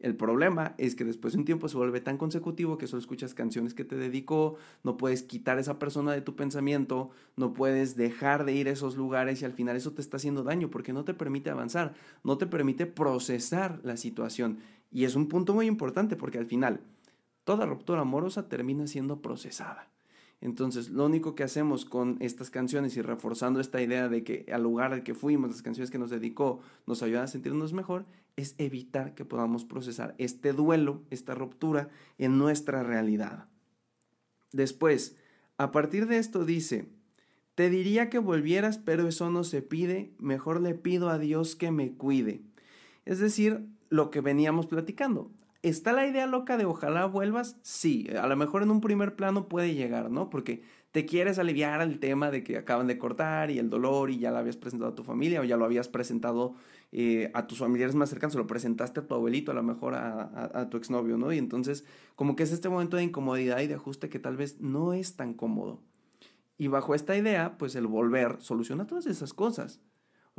El 0.00 0.16
problema 0.16 0.74
es 0.78 0.94
que 0.94 1.04
después 1.04 1.34
de 1.34 1.40
un 1.40 1.44
tiempo 1.44 1.68
se 1.68 1.76
vuelve 1.76 2.00
tan 2.00 2.16
consecutivo 2.16 2.78
que 2.78 2.86
solo 2.86 3.00
escuchas 3.00 3.34
canciones 3.34 3.74
que 3.74 3.84
te 3.84 3.96
dedicó, 3.96 4.56
no 4.82 4.96
puedes 4.96 5.22
quitar 5.22 5.58
esa 5.58 5.78
persona 5.78 6.12
de 6.12 6.22
tu 6.22 6.34
pensamiento, 6.34 7.10
no 7.36 7.52
puedes 7.52 7.96
dejar 7.96 8.46
de 8.46 8.54
ir 8.54 8.68
a 8.68 8.72
esos 8.72 8.96
lugares 8.96 9.42
y 9.42 9.44
al 9.44 9.52
final 9.52 9.76
eso 9.76 9.92
te 9.92 10.00
está 10.00 10.16
haciendo 10.16 10.42
daño 10.42 10.70
porque 10.70 10.94
no 10.94 11.04
te 11.04 11.12
permite 11.12 11.50
avanzar, 11.50 11.92
no 12.24 12.38
te 12.38 12.46
permite 12.46 12.86
procesar 12.86 13.78
la 13.84 13.98
situación. 13.98 14.60
Y 14.90 15.04
es 15.04 15.16
un 15.16 15.28
punto 15.28 15.52
muy 15.52 15.66
importante 15.66 16.16
porque 16.16 16.38
al 16.38 16.46
final 16.46 16.80
toda 17.44 17.66
ruptura 17.66 18.00
amorosa 18.00 18.48
termina 18.48 18.86
siendo 18.86 19.20
procesada. 19.20 19.90
Entonces, 20.40 20.88
lo 20.88 21.04
único 21.04 21.34
que 21.34 21.42
hacemos 21.42 21.84
con 21.84 22.16
estas 22.20 22.48
canciones 22.48 22.96
y 22.96 23.02
reforzando 23.02 23.60
esta 23.60 23.82
idea 23.82 24.08
de 24.08 24.24
que 24.24 24.46
al 24.50 24.62
lugar 24.62 24.94
al 24.94 25.02
que 25.02 25.14
fuimos, 25.14 25.50
las 25.50 25.60
canciones 25.60 25.90
que 25.90 25.98
nos 25.98 26.08
dedicó, 26.08 26.60
nos 26.86 27.02
ayudan 27.02 27.24
a 27.24 27.26
sentirnos 27.26 27.74
mejor, 27.74 28.06
es 28.36 28.54
evitar 28.58 29.14
que 29.14 29.24
podamos 29.24 29.64
procesar 29.64 30.14
este 30.18 30.52
duelo, 30.52 31.02
esta 31.10 31.34
ruptura 31.34 31.88
en 32.18 32.38
nuestra 32.38 32.82
realidad. 32.82 33.48
Después, 34.52 35.16
a 35.56 35.70
partir 35.70 36.06
de 36.06 36.18
esto 36.18 36.44
dice, 36.44 36.88
te 37.54 37.68
diría 37.70 38.08
que 38.08 38.18
volvieras, 38.18 38.78
pero 38.78 39.06
eso 39.06 39.30
no 39.30 39.44
se 39.44 39.62
pide, 39.62 40.14
mejor 40.18 40.60
le 40.60 40.74
pido 40.74 41.10
a 41.10 41.18
Dios 41.18 41.56
que 41.56 41.70
me 41.70 41.92
cuide. 41.92 42.42
Es 43.04 43.18
decir, 43.18 43.66
lo 43.90 44.10
que 44.10 44.20
veníamos 44.20 44.66
platicando. 44.66 45.30
¿Está 45.62 45.92
la 45.92 46.06
idea 46.06 46.26
loca 46.26 46.56
de 46.56 46.64
ojalá 46.64 47.04
vuelvas? 47.04 47.58
Sí, 47.62 48.08
a 48.18 48.26
lo 48.26 48.36
mejor 48.36 48.62
en 48.62 48.70
un 48.70 48.80
primer 48.80 49.14
plano 49.14 49.46
puede 49.46 49.74
llegar, 49.74 50.10
¿no? 50.10 50.30
Porque 50.30 50.62
te 50.90 51.04
quieres 51.04 51.38
aliviar 51.38 51.82
el 51.82 52.00
tema 52.00 52.30
de 52.30 52.42
que 52.42 52.56
acaban 52.56 52.86
de 52.86 52.96
cortar 52.96 53.50
y 53.50 53.58
el 53.58 53.68
dolor 53.68 54.10
y 54.10 54.18
ya 54.18 54.30
lo 54.30 54.38
habías 54.38 54.56
presentado 54.56 54.92
a 54.92 54.94
tu 54.94 55.04
familia 55.04 55.40
o 55.40 55.44
ya 55.44 55.58
lo 55.58 55.66
habías 55.66 55.88
presentado 55.88 56.54
eh, 56.92 57.30
a 57.34 57.46
tus 57.46 57.58
familiares 57.58 57.94
más 57.94 58.08
cercanos, 58.08 58.34
lo 58.36 58.46
presentaste 58.46 59.00
a 59.00 59.06
tu 59.06 59.14
abuelito, 59.14 59.52
a 59.52 59.54
lo 59.54 59.62
mejor 59.62 59.94
a, 59.94 60.50
a 60.54 60.70
tu 60.70 60.78
exnovio, 60.78 61.18
¿no? 61.18 61.30
Y 61.30 61.38
entonces 61.38 61.84
como 62.16 62.36
que 62.36 62.42
es 62.44 62.52
este 62.52 62.70
momento 62.70 62.96
de 62.96 63.04
incomodidad 63.04 63.60
y 63.60 63.66
de 63.66 63.74
ajuste 63.74 64.08
que 64.08 64.18
tal 64.18 64.38
vez 64.38 64.60
no 64.60 64.94
es 64.94 65.16
tan 65.16 65.34
cómodo. 65.34 65.82
Y 66.56 66.68
bajo 66.68 66.94
esta 66.94 67.16
idea, 67.16 67.58
pues 67.58 67.74
el 67.74 67.86
volver 67.86 68.36
soluciona 68.40 68.86
todas 68.86 69.06
esas 69.06 69.34
cosas. 69.34 69.80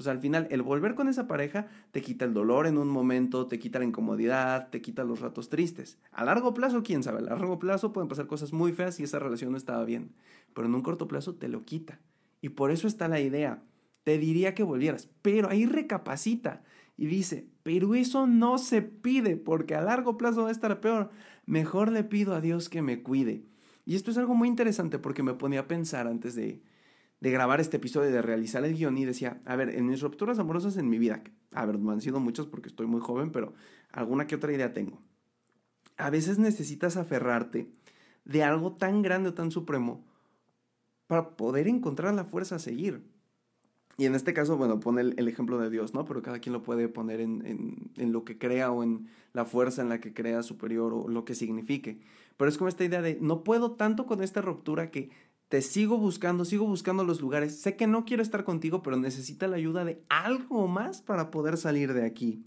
O 0.01 0.03
sea, 0.03 0.13
al 0.13 0.19
final, 0.19 0.47
el 0.49 0.63
volver 0.63 0.95
con 0.95 1.07
esa 1.07 1.27
pareja 1.27 1.67
te 1.91 2.01
quita 2.01 2.25
el 2.25 2.33
dolor 2.33 2.65
en 2.65 2.79
un 2.79 2.89
momento, 2.89 3.45
te 3.45 3.59
quita 3.59 3.77
la 3.77 3.85
incomodidad, 3.85 4.69
te 4.71 4.81
quita 4.81 5.03
los 5.03 5.19
ratos 5.19 5.47
tristes. 5.47 5.99
A 6.11 6.25
largo 6.25 6.55
plazo, 6.55 6.81
quién 6.81 7.03
sabe, 7.03 7.19
a 7.19 7.21
largo 7.21 7.59
plazo 7.59 7.93
pueden 7.93 8.07
pasar 8.07 8.25
cosas 8.25 8.51
muy 8.51 8.73
feas 8.73 8.99
y 8.99 9.03
esa 9.03 9.19
relación 9.19 9.51
no 9.51 9.57
estaba 9.57 9.85
bien. 9.85 10.15
Pero 10.55 10.65
en 10.65 10.73
un 10.73 10.81
corto 10.81 11.07
plazo 11.07 11.35
te 11.35 11.49
lo 11.49 11.61
quita. 11.65 11.99
Y 12.41 12.49
por 12.49 12.71
eso 12.71 12.87
está 12.87 13.07
la 13.07 13.19
idea. 13.19 13.61
Te 14.03 14.17
diría 14.17 14.55
que 14.55 14.63
volvieras, 14.63 15.07
pero 15.21 15.51
ahí 15.51 15.67
recapacita 15.67 16.63
y 16.97 17.05
dice, 17.05 17.47
pero 17.61 17.93
eso 17.93 18.25
no 18.25 18.57
se 18.57 18.81
pide 18.81 19.37
porque 19.37 19.75
a 19.75 19.81
largo 19.81 20.17
plazo 20.17 20.41
va 20.41 20.49
a 20.49 20.51
estar 20.51 20.81
peor. 20.81 21.11
Mejor 21.45 21.91
le 21.91 22.03
pido 22.03 22.33
a 22.33 22.41
Dios 22.41 22.69
que 22.69 22.81
me 22.81 23.03
cuide. 23.03 23.45
Y 23.85 23.95
esto 23.95 24.09
es 24.09 24.17
algo 24.17 24.33
muy 24.33 24.47
interesante 24.47 24.97
porque 24.97 25.21
me 25.21 25.35
ponía 25.35 25.59
a 25.59 25.67
pensar 25.67 26.07
antes 26.07 26.33
de, 26.33 26.63
de 27.21 27.31
grabar 27.31 27.61
este 27.61 27.77
episodio, 27.77 28.11
de 28.11 28.21
realizar 28.21 28.65
el 28.65 28.75
guion 28.75 28.97
y 28.97 29.05
decía, 29.05 29.41
a 29.45 29.55
ver, 29.55 29.69
en 29.69 29.85
mis 29.85 30.01
rupturas 30.01 30.39
amorosas 30.39 30.75
en 30.77 30.89
mi 30.89 30.97
vida, 30.97 31.23
a 31.51 31.65
ver, 31.65 31.79
no 31.79 31.91
han 31.91 32.01
sido 32.01 32.19
muchas 32.19 32.47
porque 32.47 32.67
estoy 32.67 32.87
muy 32.87 32.99
joven, 32.99 33.31
pero 33.31 33.53
alguna 33.91 34.25
que 34.27 34.35
otra 34.35 34.51
idea 34.51 34.73
tengo. 34.73 34.99
A 35.97 36.09
veces 36.09 36.39
necesitas 36.39 36.97
aferrarte 36.97 37.69
de 38.25 38.43
algo 38.43 38.73
tan 38.73 39.03
grande 39.03 39.29
o 39.29 39.33
tan 39.35 39.51
supremo 39.51 40.03
para 41.05 41.37
poder 41.37 41.67
encontrar 41.67 42.13
la 42.15 42.25
fuerza 42.25 42.55
a 42.55 42.59
seguir. 42.59 43.03
Y 43.97 44.05
en 44.05 44.15
este 44.15 44.33
caso, 44.33 44.57
bueno, 44.57 44.79
pone 44.79 45.01
el, 45.01 45.27
ejemplo 45.27 45.59
de 45.59 45.69
Dios, 45.69 45.93
¿no? 45.93 46.05
Pero 46.05 46.23
cada 46.23 46.39
quien 46.39 46.53
lo 46.53 46.63
puede 46.63 46.87
poner 46.87 47.21
en, 47.21 47.45
en, 47.45 47.91
en, 47.97 48.11
lo 48.11 48.23
que 48.23 48.39
crea 48.39 48.71
o 48.71 48.81
en 48.81 49.09
la 49.33 49.45
fuerza 49.45 49.83
en 49.83 49.89
la 49.89 49.99
que 49.99 50.13
crea 50.13 50.41
superior 50.41 50.93
o 50.93 51.07
lo 51.07 51.23
que 51.23 51.35
signifique. 51.35 51.99
Pero 52.37 52.49
es 52.49 52.57
como 52.57 52.69
esta 52.69 52.83
idea 52.83 53.03
de, 53.03 53.19
no 53.21 53.43
puedo 53.43 53.73
tanto 53.73 54.07
con 54.07 54.23
esta 54.23 54.41
ruptura 54.41 54.89
que 54.89 55.11
te 55.51 55.61
sigo 55.61 55.97
buscando, 55.97 56.45
sigo 56.45 56.65
buscando 56.65 57.03
los 57.03 57.19
lugares. 57.19 57.59
Sé 57.59 57.75
que 57.75 57.85
no 57.85 58.05
quiero 58.05 58.23
estar 58.23 58.45
contigo, 58.45 58.81
pero 58.81 58.95
necesita 58.95 59.49
la 59.49 59.57
ayuda 59.57 59.83
de 59.83 60.01
algo 60.07 60.69
más 60.69 61.01
para 61.01 61.29
poder 61.29 61.57
salir 61.57 61.93
de 61.93 62.05
aquí. 62.05 62.45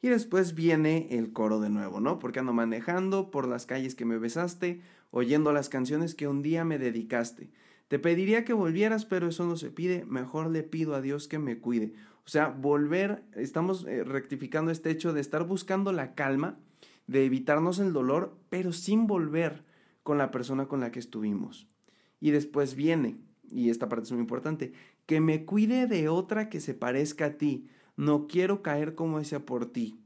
Y 0.00 0.08
después 0.08 0.54
viene 0.54 1.08
el 1.10 1.34
coro 1.34 1.60
de 1.60 1.68
nuevo, 1.68 2.00
¿no? 2.00 2.18
Porque 2.18 2.38
ando 2.38 2.54
manejando 2.54 3.30
por 3.30 3.46
las 3.46 3.66
calles 3.66 3.94
que 3.94 4.06
me 4.06 4.16
besaste, 4.16 4.80
oyendo 5.10 5.52
las 5.52 5.68
canciones 5.68 6.14
que 6.14 6.28
un 6.28 6.40
día 6.40 6.64
me 6.64 6.78
dedicaste. 6.78 7.50
Te 7.88 7.98
pediría 7.98 8.46
que 8.46 8.54
volvieras, 8.54 9.04
pero 9.04 9.28
eso 9.28 9.44
no 9.44 9.58
se 9.58 9.68
pide. 9.68 10.06
Mejor 10.06 10.48
le 10.48 10.62
pido 10.62 10.94
a 10.94 11.02
Dios 11.02 11.28
que 11.28 11.38
me 11.38 11.58
cuide. 11.58 11.92
O 12.24 12.28
sea, 12.30 12.48
volver, 12.48 13.22
estamos 13.36 13.84
eh, 13.86 14.02
rectificando 14.02 14.70
este 14.70 14.88
hecho 14.88 15.12
de 15.12 15.20
estar 15.20 15.46
buscando 15.46 15.92
la 15.92 16.14
calma, 16.14 16.58
de 17.06 17.26
evitarnos 17.26 17.80
el 17.80 17.92
dolor, 17.92 18.34
pero 18.48 18.72
sin 18.72 19.06
volver 19.06 19.62
con 20.02 20.16
la 20.16 20.30
persona 20.30 20.68
con 20.68 20.80
la 20.80 20.90
que 20.90 21.00
estuvimos. 21.00 21.68
Y 22.20 22.30
después 22.30 22.74
viene, 22.74 23.16
y 23.50 23.70
esta 23.70 23.88
parte 23.88 24.04
es 24.04 24.12
muy 24.12 24.20
importante, 24.20 24.72
que 25.06 25.20
me 25.20 25.44
cuide 25.44 25.86
de 25.86 26.08
otra 26.08 26.48
que 26.48 26.60
se 26.60 26.74
parezca 26.74 27.26
a 27.26 27.38
ti. 27.38 27.66
No 27.96 28.26
quiero 28.26 28.62
caer 28.62 28.94
como 28.94 29.18
ese 29.18 29.40
por 29.40 29.66
ti. 29.66 30.00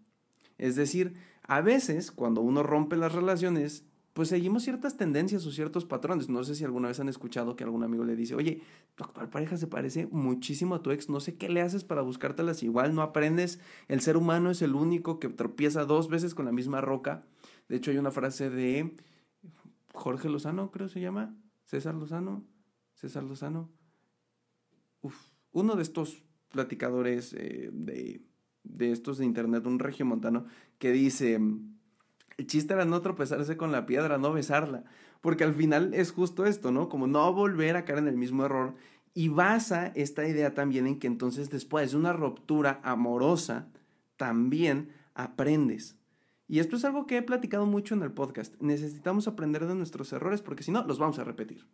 Es 0.59 0.76
decir, 0.76 1.14
a 1.42 1.61
veces 1.61 2.11
cuando 2.11 2.40
uno 2.40 2.62
rompe 2.62 2.97
las 2.97 3.12
relaciones, 3.12 3.85
pues 4.14 4.28
seguimos 4.28 4.62
ciertas 4.62 4.97
tendencias 4.97 5.44
o 5.44 5.50
ciertos 5.50 5.85
patrones. 5.85 6.28
No 6.28 6.44
sé 6.44 6.54
si 6.54 6.64
alguna 6.64 6.88
vez 6.88 7.00
han 7.00 7.09
escuchado 7.09 7.56
que 7.56 7.64
algún 7.64 7.83
amigo 7.83 8.04
le 8.04 8.14
dice, 8.14 8.37
oye, 8.37 8.62
tu 8.94 9.04
actual 9.04 9.28
pareja 9.28 9.56
se 9.56 9.66
parece 9.66 10.06
muchísimo 10.06 10.76
a 10.76 10.83
tu 10.83 10.92
ex, 10.92 11.09
no 11.09 11.18
sé 11.18 11.37
qué 11.37 11.49
le 11.49 11.61
haces 11.61 11.83
para 11.83 12.00
buscártelas 12.00 12.62
igual, 12.62 12.94
no 12.94 13.02
aprendes, 13.02 13.59
el 13.88 14.00
ser 14.00 14.16
humano 14.16 14.50
es 14.50 14.62
el 14.62 14.76
único 14.76 15.18
que 15.18 15.28
tropieza 15.28 15.85
dos 15.85 16.09
veces 16.09 16.35
con 16.35 16.44
la 16.44 16.52
misma 16.52 16.80
roca. 16.80 17.25
De 17.68 17.76
hecho 17.76 17.90
hay 17.90 17.99
una 17.99 18.12
frase 18.12 18.50
de 18.50 18.94
Jorge 19.92 20.28
Lozano, 20.28 20.71
creo 20.71 20.88
se 20.88 21.00
llama, 21.00 21.35
César 21.64 21.94
Lozano, 21.94 22.44
César 22.94 23.25
Lozano, 23.25 23.71
uno 25.52 25.76
de 25.76 25.83
estos 25.83 26.23
platicadores 26.50 27.33
eh, 27.35 27.71
de, 27.73 28.23
de 28.62 28.92
estos 28.92 29.18
de 29.18 29.25
internet, 29.25 29.66
un 29.66 29.78
regio 29.78 30.06
montano, 30.06 30.47
que 30.78 30.92
dice, 30.92 31.35
el 31.35 32.47
chiste 32.47 32.75
era 32.75 32.85
no 32.85 33.00
tropezarse 33.00 33.56
con 33.56 33.73
la 33.73 33.87
piedra, 33.87 34.18
no 34.18 34.33
besarla, 34.33 34.85
porque 35.21 35.44
al 35.44 35.54
final 35.54 35.94
es 35.94 36.12
justo 36.12 36.47
esto, 36.47 36.71
¿no? 36.71 36.88
Como 36.88 37.06
no 37.06 37.33
volver 37.33 37.76
a 37.76 37.85
caer 37.85 37.99
en 37.99 38.09
el 38.09 38.16
mismo 38.16 38.44
error 38.44 38.75
y 39.14 39.28
basa 39.28 39.87
esta 39.94 40.26
idea 40.26 40.54
también 40.54 40.87
en 40.87 40.99
que 40.99 41.06
entonces 41.06 41.49
después 41.49 41.92
de 41.92 41.97
una 41.97 42.12
ruptura 42.12 42.80
amorosa, 42.83 43.68
también 44.16 44.90
aprendes. 45.14 45.97
Y 46.46 46.58
esto 46.58 46.76
es 46.76 46.84
algo 46.84 47.06
que 47.06 47.16
he 47.16 47.22
platicado 47.22 47.66
mucho 47.66 47.94
en 47.94 48.02
el 48.02 48.12
podcast. 48.12 48.54
Necesitamos 48.60 49.28
aprender 49.28 49.66
de 49.66 49.74
nuestros 49.74 50.12
errores 50.12 50.42
porque 50.42 50.62
si 50.62 50.70
no, 50.70 50.84
los 50.84 50.98
vamos 50.98 51.18
a 51.18 51.24
repetir. 51.24 51.64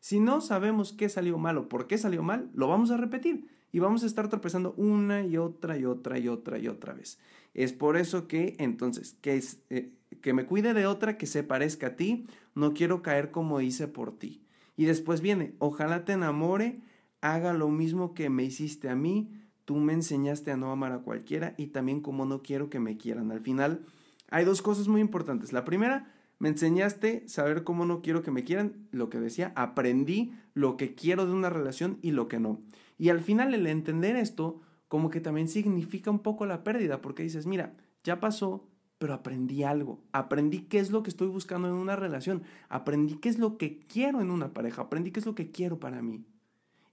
Si 0.00 0.20
no 0.20 0.40
sabemos 0.40 0.92
qué 0.92 1.08
salió 1.08 1.38
mal 1.38 1.58
o 1.58 1.68
por 1.68 1.86
qué 1.86 1.98
salió 1.98 2.22
mal, 2.22 2.50
lo 2.54 2.68
vamos 2.68 2.90
a 2.90 2.96
repetir 2.96 3.48
y 3.72 3.78
vamos 3.78 4.02
a 4.02 4.06
estar 4.06 4.28
tropezando 4.28 4.72
una 4.76 5.24
y 5.24 5.36
otra 5.36 5.76
y 5.76 5.84
otra 5.84 6.18
y 6.18 6.28
otra 6.28 6.58
y 6.58 6.68
otra 6.68 6.94
vez. 6.94 7.18
Es 7.54 7.72
por 7.72 7.96
eso 7.96 8.28
que 8.28 8.56
entonces, 8.58 9.16
que, 9.20 9.36
es, 9.36 9.60
eh, 9.70 9.92
que 10.20 10.32
me 10.32 10.46
cuide 10.46 10.74
de 10.74 10.86
otra 10.86 11.16
que 11.18 11.26
se 11.26 11.42
parezca 11.42 11.88
a 11.88 11.96
ti, 11.96 12.26
no 12.54 12.74
quiero 12.74 13.02
caer 13.02 13.30
como 13.30 13.60
hice 13.60 13.88
por 13.88 14.18
ti. 14.18 14.42
Y 14.76 14.84
después 14.84 15.20
viene, 15.20 15.54
ojalá 15.58 16.04
te 16.04 16.12
enamore, 16.12 16.80
haga 17.20 17.52
lo 17.52 17.68
mismo 17.68 18.14
que 18.14 18.28
me 18.28 18.44
hiciste 18.44 18.88
a 18.88 18.96
mí, 18.96 19.30
tú 19.64 19.76
me 19.76 19.92
enseñaste 19.92 20.52
a 20.52 20.56
no 20.56 20.70
amar 20.70 20.92
a 20.92 21.00
cualquiera 21.00 21.54
y 21.56 21.68
también 21.68 22.00
como 22.00 22.24
no 22.26 22.42
quiero 22.42 22.70
que 22.70 22.78
me 22.78 22.96
quieran. 22.96 23.32
Al 23.32 23.40
final, 23.40 23.84
hay 24.30 24.44
dos 24.44 24.62
cosas 24.62 24.88
muy 24.88 25.00
importantes. 25.00 25.52
La 25.52 25.64
primera, 25.64 26.12
me 26.38 26.48
enseñaste 26.48 27.26
saber 27.28 27.64
cómo 27.64 27.86
no 27.86 28.02
quiero 28.02 28.22
que 28.22 28.30
me 28.30 28.44
quieran, 28.44 28.88
lo 28.90 29.08
que 29.08 29.18
decía, 29.18 29.52
aprendí 29.56 30.34
lo 30.54 30.76
que 30.76 30.94
quiero 30.94 31.26
de 31.26 31.32
una 31.32 31.50
relación 31.50 31.98
y 32.02 32.10
lo 32.10 32.28
que 32.28 32.40
no. 32.40 32.60
Y 32.98 33.08
al 33.08 33.20
final 33.20 33.54
el 33.54 33.66
entender 33.66 34.16
esto 34.16 34.60
como 34.88 35.10
que 35.10 35.20
también 35.20 35.48
significa 35.48 36.10
un 36.10 36.20
poco 36.20 36.46
la 36.46 36.62
pérdida, 36.62 37.00
porque 37.00 37.22
dices, 37.22 37.46
mira, 37.46 37.74
ya 38.04 38.20
pasó, 38.20 38.68
pero 38.98 39.14
aprendí 39.14 39.62
algo, 39.62 40.02
aprendí 40.12 40.60
qué 40.60 40.78
es 40.78 40.90
lo 40.90 41.02
que 41.02 41.10
estoy 41.10 41.28
buscando 41.28 41.68
en 41.68 41.74
una 41.74 41.96
relación, 41.96 42.42
aprendí 42.68 43.14
qué 43.14 43.28
es 43.28 43.38
lo 43.38 43.58
que 43.58 43.80
quiero 43.80 44.20
en 44.20 44.30
una 44.30 44.52
pareja, 44.52 44.82
aprendí 44.82 45.10
qué 45.10 45.20
es 45.20 45.26
lo 45.26 45.34
que 45.34 45.50
quiero 45.50 45.80
para 45.80 46.02
mí. 46.02 46.24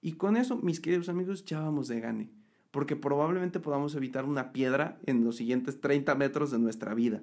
Y 0.02 0.14
con 0.14 0.36
eso, 0.36 0.58
mis 0.58 0.80
queridos 0.80 1.08
amigos, 1.08 1.46
ya 1.46 1.60
vamos 1.60 1.88
de 1.88 2.00
gane 2.00 2.43
porque 2.74 2.96
probablemente 2.96 3.60
podamos 3.60 3.94
evitar 3.94 4.26
una 4.26 4.52
piedra 4.52 4.98
en 5.06 5.24
los 5.24 5.36
siguientes 5.36 5.80
30 5.80 6.16
metros 6.16 6.50
de 6.50 6.58
nuestra 6.58 6.96
vida. 6.96 7.22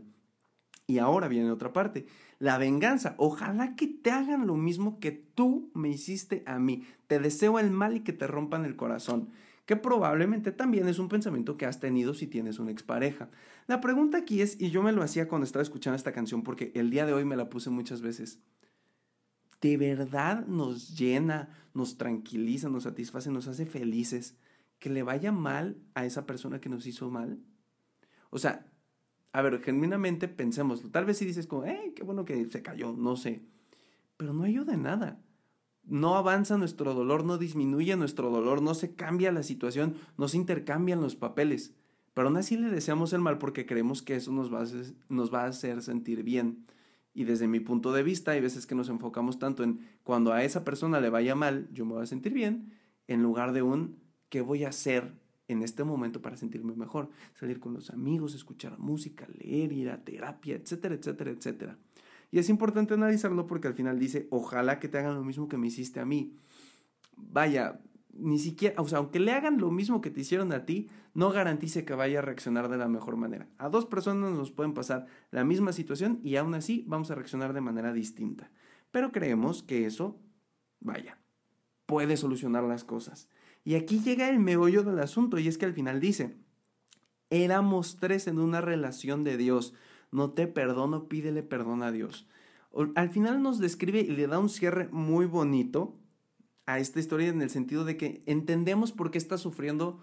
Y 0.87 0.99
ahora 0.99 1.26
viene 1.26 1.50
otra 1.50 1.73
parte, 1.73 2.07
la 2.38 2.57
venganza. 2.57 3.16
Ojalá 3.19 3.75
que 3.75 3.88
te 3.88 4.12
hagan 4.12 4.47
lo 4.47 4.54
mismo 4.54 5.00
que 5.00 5.11
tú 5.11 5.73
me 5.75 5.88
hiciste 5.88 6.45
a 6.47 6.61
mí. 6.61 6.85
Te 7.09 7.19
deseo 7.19 7.59
el 7.59 7.73
mal 7.73 7.97
y 7.97 8.00
que 8.00 8.12
te 8.12 8.28
rompan 8.28 8.64
el 8.64 8.76
corazón. 8.76 9.30
Que 9.66 9.75
probablemente 9.75 10.52
también 10.52 10.87
es 10.87 11.00
un 11.00 11.09
pensamiento 11.09 11.57
que 11.57 11.66
has 11.66 11.80
tenido 11.80 12.14
si 12.14 12.28
tienes 12.28 12.61
una 12.61 12.71
expareja. 12.71 13.28
La 13.66 13.80
pregunta 13.80 14.19
aquí 14.19 14.42
es, 14.42 14.61
y 14.61 14.71
yo 14.71 14.85
me 14.85 14.92
lo 14.92 15.02
hacía 15.02 15.26
cuando 15.26 15.47
estaba 15.47 15.64
escuchando 15.64 15.97
esta 15.97 16.12
canción 16.12 16.45
porque 16.45 16.71
el 16.76 16.90
día 16.90 17.07
de 17.07 17.12
hoy 17.12 17.25
me 17.25 17.37
la 17.37 17.50
puse 17.50 17.71
muchas 17.71 18.02
veces. 18.02 18.38
¿De 19.61 19.76
verdad 19.76 20.47
nos 20.47 20.97
llena, 20.97 21.49
nos 21.75 21.99
tranquiliza, 21.99 22.69
nos 22.69 22.85
satisface, 22.85 23.33
nos 23.33 23.49
hace 23.49 23.66
felices? 23.66 24.37
Que 24.80 24.90
le 24.90 25.04
vaya 25.04 25.30
mal 25.30 25.76
a 25.94 26.04
esa 26.04 26.26
persona 26.26 26.60
que 26.60 26.68
nos 26.68 26.87
hizo 26.87 27.08
mal? 27.10 27.38
O 28.30 28.38
sea, 28.38 28.66
a 29.32 29.42
ver, 29.42 29.62
genuinamente 29.62 30.26
pensemos, 30.26 30.82
tal 30.90 31.04
vez 31.04 31.18
si 31.18 31.25
dices 31.25 31.46
como, 31.46 31.64
eh, 31.64 31.92
qué 31.94 32.02
bueno 32.02 32.25
que 32.25 32.50
se 32.50 32.62
cayó, 32.62 32.92
no 32.92 33.14
sé, 33.14 33.42
pero 34.16 34.32
no 34.32 34.42
ayuda 34.42 34.75
en 34.75 34.82
nada. 34.82 35.22
No 35.84 36.16
avanza 36.16 36.58
nuestro 36.58 36.94
dolor, 36.94 37.25
no 37.25 37.38
disminuye 37.38 37.96
nuestro 37.96 38.30
dolor, 38.30 38.60
no 38.60 38.75
se 38.75 38.94
cambia 38.94 39.32
la 39.32 39.42
situación, 39.42 39.94
no 40.18 40.28
se 40.28 40.37
intercambian 40.37 41.00
los 41.00 41.16
papeles. 41.16 41.75
Pero 42.12 42.28
aún 42.28 42.37
así 42.37 42.56
le 42.56 42.68
deseamos 42.68 43.12
el 43.12 43.20
mal 43.20 43.38
porque 43.38 43.66
creemos 43.66 44.02
que 44.02 44.16
eso 44.16 44.30
nos 44.32 44.52
va 44.52 44.60
a 44.60 44.62
hacer, 44.62 44.94
nos 45.08 45.32
va 45.32 45.44
a 45.44 45.49
hacer 45.49 45.82
sentir 45.82 46.22
bien. 46.22 46.66
Y 47.14 47.25
desde 47.25 47.49
mi 47.49 47.60
punto 47.60 47.92
de 47.92 48.02
vista, 48.02 48.32
hay 48.32 48.40
veces 48.40 48.66
que 48.66 48.75
nos 48.75 48.88
enfocamos 48.88 49.38
tanto 49.38 49.62
en 49.62 49.80
cuando 50.02 50.32
a 50.32 50.44
esa 50.44 50.64
persona 50.64 51.00
le 51.00 51.10
vaya 51.10 51.34
mal, 51.34 51.68
yo 51.72 51.84
me 51.84 51.94
voy 51.94 52.02
a 52.02 52.06
sentir 52.06 52.32
bien, 52.32 52.72
en 53.08 53.22
lugar 53.22 53.52
de 53.52 53.62
un 53.62 53.96
qué 54.30 54.40
voy 54.40 54.64
a 54.64 54.70
hacer 54.70 55.12
en 55.49 55.62
este 55.62 55.84
momento 55.84 56.22
para 56.22 56.37
sentirme 56.37 56.75
mejor. 56.75 57.10
Salir 57.34 57.60
con 57.60 57.75
los 57.75 57.90
amigos, 57.90 58.34
escuchar 58.34 58.78
música, 58.78 59.26
leer, 59.38 59.72
ir 59.72 59.90
a 59.90 60.02
terapia, 60.02 60.56
etcétera, 60.56 60.94
etcétera, 60.94 61.30
etcétera. 61.30 61.78
Y 62.30 62.38
es 62.38 62.49
importante 62.49 62.94
analizarlo 62.94 63.46
porque 63.46 63.68
al 63.68 63.75
final 63.75 63.99
dice, 63.99 64.28
ojalá 64.30 64.78
que 64.78 64.88
te 64.88 64.99
hagan 64.99 65.16
lo 65.16 65.25
mismo 65.25 65.49
que 65.49 65.58
me 65.58 65.66
hiciste 65.66 65.99
a 65.99 66.06
mí. 66.06 66.37
Vaya, 67.16 67.80
ni 68.12 68.38
siquiera, 68.38 68.80
o 68.80 68.88
sea, 68.88 68.99
aunque 68.99 69.18
le 69.18 69.32
hagan 69.32 69.58
lo 69.58 69.70
mismo 69.70 70.00
que 70.00 70.10
te 70.10 70.20
hicieron 70.20 70.52
a 70.52 70.64
ti, 70.64 70.88
no 71.12 71.30
garantice 71.30 71.84
que 71.84 71.94
vaya 71.94 72.20
a 72.20 72.22
reaccionar 72.22 72.68
de 72.68 72.76
la 72.76 72.88
mejor 72.88 73.16
manera. 73.16 73.49
A 73.58 73.68
dos 73.68 73.87
personas 73.87 74.32
nos 74.32 74.52
pueden 74.52 74.75
pasar 74.75 75.06
la 75.32 75.44
misma 75.44 75.72
situación 75.72 76.20
y 76.22 76.37
aún 76.37 76.54
así 76.54 76.84
vamos 76.87 77.10
a 77.10 77.16
reaccionar 77.16 77.52
de 77.52 77.60
manera 77.60 77.92
distinta. 77.92 78.52
Pero 78.92 79.10
creemos 79.10 79.64
que 79.64 79.87
eso, 79.87 80.20
vaya, 80.78 81.18
puede 81.87 82.16
solucionar 82.16 82.62
las 82.62 82.84
cosas. 82.84 83.28
Y 83.64 83.74
aquí 83.74 84.00
llega 84.00 84.28
el 84.28 84.38
meollo 84.38 84.82
del 84.82 84.98
asunto 84.98 85.38
y 85.38 85.48
es 85.48 85.58
que 85.58 85.66
al 85.66 85.74
final 85.74 86.00
dice, 86.00 86.36
éramos 87.28 87.96
tres 87.98 88.26
en 88.26 88.38
una 88.38 88.60
relación 88.60 89.24
de 89.24 89.36
Dios, 89.36 89.74
no 90.10 90.30
te 90.30 90.46
perdono, 90.46 91.08
pídele 91.08 91.42
perdón 91.42 91.82
a 91.82 91.92
Dios. 91.92 92.26
Al 92.94 93.10
final 93.10 93.42
nos 93.42 93.58
describe 93.58 94.00
y 94.00 94.10
le 94.10 94.26
da 94.26 94.38
un 94.38 94.48
cierre 94.48 94.88
muy 94.90 95.26
bonito 95.26 95.96
a 96.66 96.78
esta 96.78 97.00
historia 97.00 97.28
en 97.28 97.42
el 97.42 97.50
sentido 97.50 97.84
de 97.84 97.96
que 97.96 98.22
entendemos 98.26 98.92
por 98.92 99.10
qué 99.10 99.18
está 99.18 99.38
sufriendo 99.38 100.00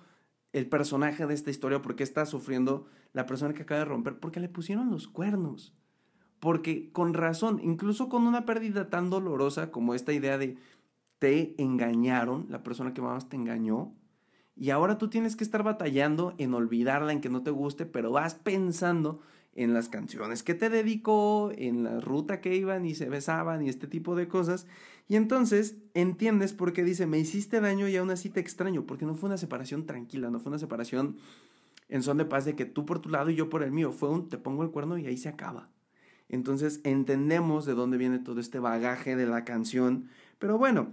el 0.54 0.68
personaje 0.68 1.26
de 1.26 1.34
esta 1.34 1.50
historia, 1.50 1.82
por 1.82 1.96
qué 1.96 2.04
está 2.04 2.26
sufriendo 2.26 2.88
la 3.14 3.26
persona 3.26 3.54
que 3.54 3.64
acaba 3.64 3.80
de 3.80 3.86
romper, 3.86 4.20
porque 4.20 4.40
le 4.40 4.50
pusieron 4.50 4.92
los 4.92 5.08
cuernos. 5.08 5.74
Porque 6.40 6.92
con 6.92 7.14
razón, 7.14 7.60
incluso 7.64 8.10
con 8.10 8.24
una 8.28 8.46
pérdida 8.46 8.90
tan 8.90 9.10
dolorosa 9.10 9.72
como 9.72 9.94
esta 9.94 10.14
idea 10.14 10.38
de 10.38 10.58
te 11.20 11.56
engañaron, 11.62 12.46
la 12.50 12.64
persona 12.64 12.94
que 12.94 13.02
más 13.02 13.30
te 13.30 13.36
engañó, 13.36 13.94
y 14.56 14.72
ahora 14.72 14.98
tú 14.98 15.10
tienes 15.10 15.36
que 15.36 15.44
estar 15.44 15.64
batallando 15.64 16.34
en 16.38 16.54
olvidarla, 16.54 17.12
en 17.12 17.22
que 17.22 17.30
no 17.30 17.44
te 17.44 17.52
guste, 17.52 17.86
pero 17.86 18.12
vas 18.12 18.36
pensando 18.36 19.22
en 19.54 19.74
las 19.74 19.90
canciones 19.90 20.44
que 20.44 20.54
te 20.54 20.70
dedicó, 20.70 21.52
en 21.56 21.84
la 21.84 22.00
ruta 22.00 22.42
que 22.42 22.56
iban 22.56 22.86
y 22.86 22.94
se 22.94 23.10
besaban 23.10 23.64
y 23.64 23.70
este 23.70 23.88
tipo 23.88 24.16
de 24.16 24.28
cosas. 24.28 24.68
Y 25.08 25.16
entonces 25.16 25.78
entiendes 25.94 26.54
por 26.54 26.74
qué 26.74 26.84
dice, 26.84 27.08
me 27.08 27.20
hiciste 27.20 27.60
daño 27.60 27.88
y 27.88 27.96
aún 27.98 28.12
así 28.12 28.30
te 28.30 28.40
extraño, 28.40 28.86
porque 28.86 29.06
no 29.06 29.16
fue 29.16 29.30
una 29.30 29.38
separación 29.38 29.86
tranquila, 29.86 30.30
no 30.30 30.40
fue 30.40 30.52
una 30.52 30.60
separación 30.60 31.18
en 31.90 32.04
son 32.04 32.18
de 32.18 32.26
paz 32.26 32.46
de 32.46 32.56
que 32.56 32.66
tú 32.66 32.86
por 32.86 33.00
tu 33.00 33.10
lado 33.10 33.30
y 33.30 33.36
yo 33.36 33.50
por 33.50 33.64
el 33.64 33.72
mío, 33.72 33.92
fue 33.92 34.10
un 34.10 34.30
te 34.30 34.38
pongo 34.38 34.64
el 34.64 34.72
cuerno 34.72 34.98
y 34.98 35.06
ahí 35.06 35.18
se 35.18 35.30
acaba. 35.30 35.70
Entonces 36.30 36.82
entendemos 36.84 37.66
de 37.66 37.74
dónde 37.74 37.98
viene 37.98 38.20
todo 38.20 38.40
este 38.40 38.60
bagaje 38.60 39.16
de 39.16 39.26
la 39.26 39.46
canción, 39.46 40.10
pero 40.40 40.58
bueno, 40.58 40.90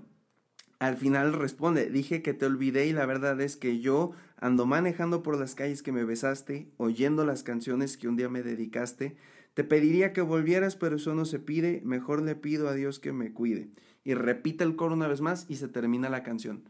al 0.79 0.97
final 0.97 1.33
responde, 1.33 1.91
dije 1.91 2.23
que 2.23 2.35
te 2.35 2.47
olvidé 2.47 2.87
y 2.87 2.93
la 2.93 3.07
verdad 3.07 3.41
es 3.41 3.57
que 3.57 3.81
yo 3.81 4.13
ando 4.37 4.67
manejando 4.67 5.23
por 5.23 5.39
las 5.39 5.55
calles 5.55 5.83
que 5.83 5.93
me 5.93 6.05
besaste, 6.05 6.69
oyendo 6.77 7.25
las 7.25 7.43
canciones 7.43 7.97
que 7.97 8.09
un 8.09 8.17
día 8.17 8.29
me 8.29 8.43
dedicaste. 8.43 9.17
Te 9.55 9.65
pediría 9.65 10.13
que 10.13 10.21
volvieras, 10.21 10.77
pero 10.77 10.97
eso 10.97 11.15
no 11.15 11.25
se 11.25 11.39
pide, 11.39 11.81
mejor 11.85 12.23
le 12.23 12.35
pido 12.35 12.69
a 12.69 12.75
Dios 12.75 12.99
que 12.99 13.13
me 13.13 13.33
cuide. 13.33 13.71
Y 14.03 14.15
repite 14.15 14.65
el 14.65 14.77
coro 14.77 14.95
una 14.95 15.09
vez 15.09 15.21
más 15.21 15.47
y 15.49 15.57
se 15.57 15.69
termina 15.69 16.09
la 16.09 16.23
canción. 16.23 16.69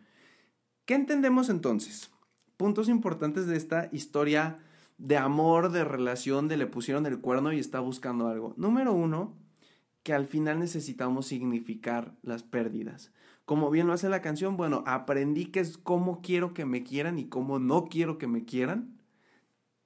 ¿Qué 0.84 0.94
entendemos 0.94 1.48
entonces? 1.48 2.10
Puntos 2.56 2.88
importantes 2.88 3.46
de 3.46 3.56
esta 3.56 3.88
historia 3.90 4.58
de 4.98 5.16
amor, 5.16 5.72
de 5.72 5.84
relación, 5.84 6.46
de 6.46 6.56
le 6.56 6.66
pusieron 6.66 7.06
el 7.06 7.20
cuerno 7.20 7.52
y 7.52 7.58
está 7.58 7.80
buscando 7.80 8.28
algo. 8.28 8.54
Número 8.56 8.92
uno, 8.92 9.34
que 10.02 10.12
al 10.12 10.26
final 10.26 10.60
necesitamos 10.60 11.26
significar 11.26 12.14
las 12.22 12.42
pérdidas. 12.42 13.10
Como 13.44 13.70
bien 13.70 13.86
lo 13.86 13.92
hace 13.92 14.08
la 14.08 14.22
canción, 14.22 14.56
bueno, 14.56 14.82
aprendí 14.86 15.46
que 15.46 15.60
es 15.60 15.76
cómo 15.76 16.22
quiero 16.22 16.54
que 16.54 16.64
me 16.64 16.82
quieran 16.82 17.18
y 17.18 17.26
cómo 17.28 17.58
no 17.58 17.84
quiero 17.86 18.16
que 18.16 18.26
me 18.26 18.44
quieran. 18.44 18.98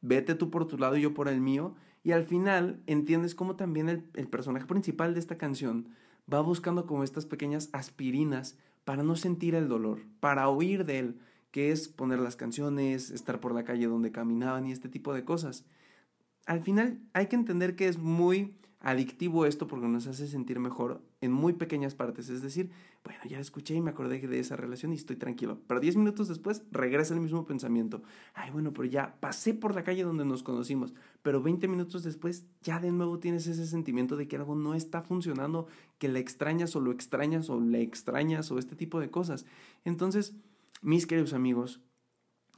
Vete 0.01 0.37
tú 0.37 0.51
por 0.51 0.67
tu 0.67 0.79
lado 0.79 0.97
y 0.97 1.03
yo 1.03 1.13
por 1.13 1.29
el 1.29 1.41
mío. 1.41 1.75
Y 2.05 2.13
al 2.13 2.25
final 2.25 2.81
entiendes 2.87 3.35
cómo 3.35 3.57
también 3.57 3.89
el, 3.89 4.09
el 4.15 4.29
personaje 4.29 4.67
principal 4.67 5.13
de 5.15 5.21
esta 5.21 5.39
canción 5.39 5.89
va 6.33 6.41
buscando 6.41 6.87
como 6.87 7.03
estas 7.03 7.27
pequeñas 7.27 7.69
aspirinas 7.73 8.57
para 8.85 9.03
no 9.03 9.17
sentir 9.17 9.55
el 9.55 9.69
dolor, 9.69 10.01
para 10.21 10.49
huir 10.49 10.85
de 10.85 11.01
él, 11.01 11.21
que 11.51 11.73
es 11.73 11.89
poner 11.89 12.21
las 12.21 12.37
canciones, 12.37 13.11
estar 13.11 13.41
por 13.41 13.55
la 13.55 13.65
calle 13.65 13.87
donde 13.87 14.13
caminaban 14.13 14.67
y 14.67 14.73
este 14.73 14.89
tipo 14.89 15.13
de 15.13 15.25
cosas. 15.25 15.65
Al 16.47 16.63
final 16.63 17.01
hay 17.13 17.27
que 17.27 17.37
entender 17.37 17.77
que 17.77 17.89
es 17.89 17.99
muy 17.99 18.57
adictivo 18.81 19.47
esto 19.47 19.67
porque 19.67 19.89
nos 19.89 20.07
hace 20.07 20.29
sentir 20.29 20.61
mejor 20.61 21.03
en 21.21 21.33
muy 21.33 21.53
pequeñas 21.53 21.95
partes. 21.95 22.29
Es 22.29 22.43
decir, 22.43 22.71
bueno, 23.05 23.21
ya 23.29 23.41
escuché 23.41 23.75
y 23.75 23.81
me 23.81 23.91
acordé 23.91 24.21
de 24.21 24.39
esa 24.39 24.57
relación 24.57 24.93
y 24.93 24.97
estoy 24.97 25.17
tranquilo. 25.17 25.61
Pero 25.67 25.81
10 25.81 25.97
minutos 25.97 26.29
después 26.29 26.63
regresa 26.71 27.15
el 27.15 27.21
mismo 27.21 27.45
pensamiento. 27.45 28.03
Ay, 28.35 28.51
bueno, 28.51 28.73
pero 28.73 28.85
ya 28.85 29.17
pasé 29.21 29.55
por 29.55 29.75
la 29.75 29.83
calle 29.85 30.05
donde 30.05 30.25
nos 30.25 30.43
conocimos. 30.43 30.95
Pero 31.23 31.43
20 31.43 31.67
minutos 31.69 32.05
después 32.05 32.47
ya 32.63 32.79
de 32.81 32.93
nuevo 32.93 33.19
tienes 33.19 33.47
ese 33.47 33.67
sentimiento 33.67 34.17
de 34.17 34.29
que 34.29 34.37
algo 34.37 34.55
no 34.55 34.75
está 34.75 35.03
funcionando, 35.03 35.67
que 35.99 36.09
le 36.09 36.21
extrañas 36.21 36.77
o 36.77 36.81
lo 36.81 36.93
extrañas 36.93 37.51
o 37.51 37.61
le 37.61 37.83
extrañas 37.83 38.51
o 38.51 38.59
este 38.59 38.77
tipo 38.77 39.01
de 39.01 39.11
cosas. 39.11 39.45
Entonces, 39.85 40.35
mis 40.83 41.07
queridos 41.07 41.33
amigos, 41.33 41.81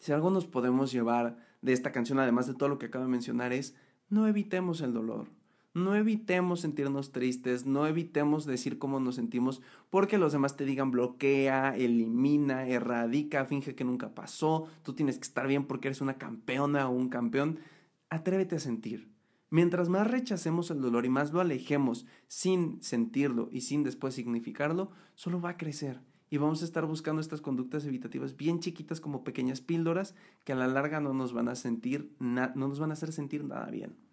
si 0.01 0.13
algo 0.13 0.31
nos 0.31 0.47
podemos 0.47 0.93
llevar 0.93 1.39
de 1.63 1.73
esta 1.73 1.93
canción, 1.93 2.19
además 2.19 2.47
de 2.47 2.55
todo 2.55 2.69
lo 2.69 2.79
que 2.79 2.87
acabo 2.87 3.05
de 3.05 3.11
mencionar, 3.11 3.53
es 3.53 3.75
no 4.09 4.27
evitemos 4.27 4.81
el 4.81 4.93
dolor 4.93 5.29
no 5.73 5.95
evitemos 5.95 6.61
sentirnos 6.61 7.13
tristes, 7.13 7.65
no 7.65 7.87
evitemos 7.87 8.45
decir 8.45 8.79
cómo 8.79 8.99
nos 8.99 9.15
sentimos 9.15 9.63
porque 9.89 10.19
los 10.19 10.33
demás 10.33 10.57
te 10.57 10.65
digan 10.65 10.91
bloquea, 10.91 11.77
elimina, 11.77 12.67
erradica, 12.67 13.45
finge 13.45 13.75
que 13.75 13.85
nunca 13.85 14.15
pasó, 14.15 14.67
tú 14.83 14.95
tienes 14.95 15.19
que 15.19 15.25
estar 15.25 15.47
bien 15.47 15.67
porque 15.67 15.89
eres 15.89 16.01
una 16.01 16.19
campeona 16.19 16.89
o 16.89 16.93
un 16.93 17.09
campeón. 17.09 17.61
Atrévete 18.09 18.57
a 18.57 18.61
sentir. 18.61 19.09
Mientras 19.51 19.89
más 19.89 20.09
rechacemos 20.09 20.71
el 20.71 20.81
dolor 20.81 21.07
y 21.07 21.09
más 21.09 21.33
lo 21.33 21.41
alejemos 21.41 22.07
sin 22.29 22.83
sentirlo 22.83 23.49
y 23.53 23.63
sin 23.63 23.83
después 23.83 24.15
significarlo, 24.15 24.91
solo 25.15 25.41
va 25.41 25.51
a 25.51 25.57
crecer 25.57 26.01
y 26.31 26.39
vamos 26.39 26.63
a 26.63 26.65
estar 26.65 26.87
buscando 26.87 27.21
estas 27.21 27.41
conductas 27.41 27.85
evitativas 27.85 28.37
bien 28.37 28.61
chiquitas 28.61 29.01
como 29.01 29.25
pequeñas 29.25 29.61
píldoras 29.61 30.15
que 30.45 30.53
a 30.53 30.57
la 30.57 30.69
larga 30.69 31.01
no 31.01 31.13
nos 31.13 31.33
van 31.33 31.49
a 31.49 31.57
sentir 31.57 32.15
no 32.21 32.49
nos 32.55 32.79
van 32.79 32.91
a 32.91 32.93
hacer 32.95 33.13
sentir 33.13 33.45
nada 33.45 33.69
bien. 33.71 34.10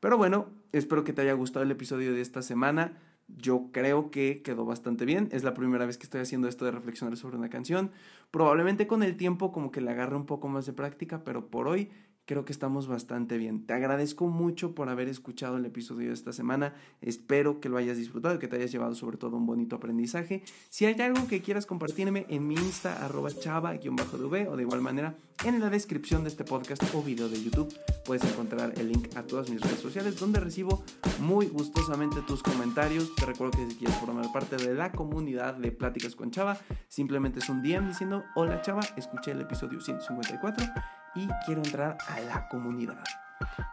Pero 0.00 0.16
bueno, 0.16 0.48
espero 0.72 1.04
que 1.04 1.12
te 1.12 1.22
haya 1.22 1.34
gustado 1.34 1.62
el 1.62 1.70
episodio 1.70 2.12
de 2.12 2.20
esta 2.20 2.42
semana. 2.42 2.98
Yo 3.28 3.68
creo 3.70 4.10
que 4.10 4.42
quedó 4.42 4.64
bastante 4.64 5.04
bien. 5.04 5.28
Es 5.30 5.44
la 5.44 5.54
primera 5.54 5.86
vez 5.86 5.98
que 5.98 6.04
estoy 6.04 6.22
haciendo 6.22 6.48
esto 6.48 6.64
de 6.64 6.72
reflexionar 6.72 7.16
sobre 7.16 7.36
una 7.36 7.50
canción. 7.50 7.92
Probablemente 8.30 8.86
con 8.86 9.02
el 9.02 9.16
tiempo 9.16 9.52
como 9.52 9.70
que 9.70 9.80
le 9.80 9.90
agarre 9.90 10.16
un 10.16 10.26
poco 10.26 10.48
más 10.48 10.66
de 10.66 10.72
práctica, 10.72 11.22
pero 11.22 11.48
por 11.48 11.68
hoy 11.68 11.90
creo 12.26 12.44
que 12.44 12.52
estamos 12.52 12.86
bastante 12.86 13.38
bien. 13.38 13.66
Te 13.66 13.72
agradezco 13.72 14.28
mucho 14.28 14.74
por 14.74 14.88
haber 14.88 15.08
escuchado 15.08 15.56
el 15.56 15.64
episodio 15.64 16.08
de 16.08 16.14
esta 16.14 16.32
semana. 16.32 16.74
Espero 17.00 17.60
que 17.60 17.68
lo 17.68 17.76
hayas 17.76 17.96
disfrutado 17.96 18.36
y 18.36 18.38
que 18.38 18.48
te 18.48 18.56
hayas 18.56 18.72
llevado 18.72 18.94
sobre 18.94 19.16
todo 19.16 19.36
un 19.36 19.46
bonito 19.46 19.76
aprendizaje. 19.76 20.42
Si 20.68 20.84
hay 20.84 21.00
algo 21.00 21.26
que 21.26 21.42
quieras 21.42 21.66
compartirme 21.66 22.26
en 22.28 22.46
mi 22.46 22.54
Insta, 22.54 23.04
arroba 23.04 23.30
chava-dv 23.30 24.48
o 24.48 24.56
de 24.56 24.62
igual 24.62 24.80
manera 24.80 25.16
en 25.44 25.58
la 25.58 25.70
descripción 25.70 26.22
de 26.22 26.28
este 26.28 26.44
podcast 26.44 26.82
o 26.94 27.02
video 27.02 27.28
de 27.28 27.42
YouTube 27.42 27.74
puedes 28.04 28.24
encontrar 28.24 28.74
el 28.76 28.88
link 28.88 29.16
a 29.16 29.22
todas 29.22 29.48
mis 29.48 29.60
redes 29.60 29.78
sociales 29.80 30.18
donde 30.18 30.38
recibo 30.38 30.84
muy 31.20 31.46
gustosamente 31.46 32.20
tus 32.26 32.42
comentarios. 32.42 33.14
Te 33.14 33.24
recuerdo 33.24 33.58
que 33.58 33.70
si 33.70 33.76
quieres 33.76 33.96
formar 33.96 34.30
parte 34.32 34.56
de 34.56 34.74
la 34.74 34.92
comunidad 34.92 35.54
de 35.54 35.72
Pláticas 35.72 36.14
con 36.14 36.30
Chava, 36.30 36.58
simplemente 36.88 37.38
es 37.38 37.48
un 37.48 37.62
DM 37.62 37.88
diciendo 37.88 38.24
hola 38.34 38.60
Chava, 38.60 38.82
escuché 38.96 39.30
el 39.30 39.40
episodio 39.40 39.80
154 39.80 40.99
y 41.14 41.28
quiero 41.46 41.62
entrar 41.62 41.98
a 42.08 42.20
la 42.20 42.48
comunidad. 42.48 43.02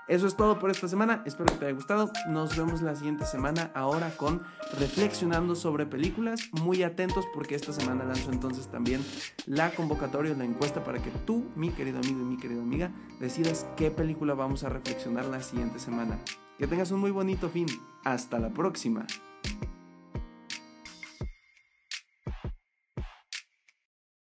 Eso 0.07 0.25
es 0.25 0.37
todo 0.37 0.57
por 0.59 0.71
esta 0.71 0.87
semana, 0.87 1.21
espero 1.25 1.51
que 1.51 1.59
te 1.59 1.65
haya 1.65 1.75
gustado. 1.75 2.11
Nos 2.29 2.55
vemos 2.55 2.81
la 2.81 2.95
siguiente 2.95 3.25
semana 3.25 3.71
ahora 3.73 4.11
con 4.15 4.41
reflexionando 4.79 5.55
sobre 5.55 5.85
películas. 5.85 6.49
Muy 6.53 6.83
atentos 6.83 7.25
porque 7.33 7.55
esta 7.55 7.73
semana 7.73 8.05
lanzo 8.05 8.31
entonces 8.31 8.67
también 8.67 9.05
la 9.45 9.71
convocatoria, 9.71 10.33
la 10.35 10.45
encuesta 10.45 10.83
para 10.85 10.99
que 10.99 11.11
tú, 11.25 11.51
mi 11.55 11.71
querido 11.71 11.99
amigo 11.99 12.21
y 12.21 12.25
mi 12.25 12.37
querida 12.37 12.61
amiga, 12.61 12.91
decidas 13.19 13.67
qué 13.75 13.91
película 13.91 14.33
vamos 14.33 14.63
a 14.63 14.69
reflexionar 14.69 15.25
la 15.25 15.41
siguiente 15.41 15.79
semana. 15.79 16.17
Que 16.57 16.67
tengas 16.67 16.91
un 16.91 17.01
muy 17.01 17.11
bonito 17.11 17.49
fin. 17.49 17.67
Hasta 18.03 18.39
la 18.39 18.49
próxima. 18.49 19.05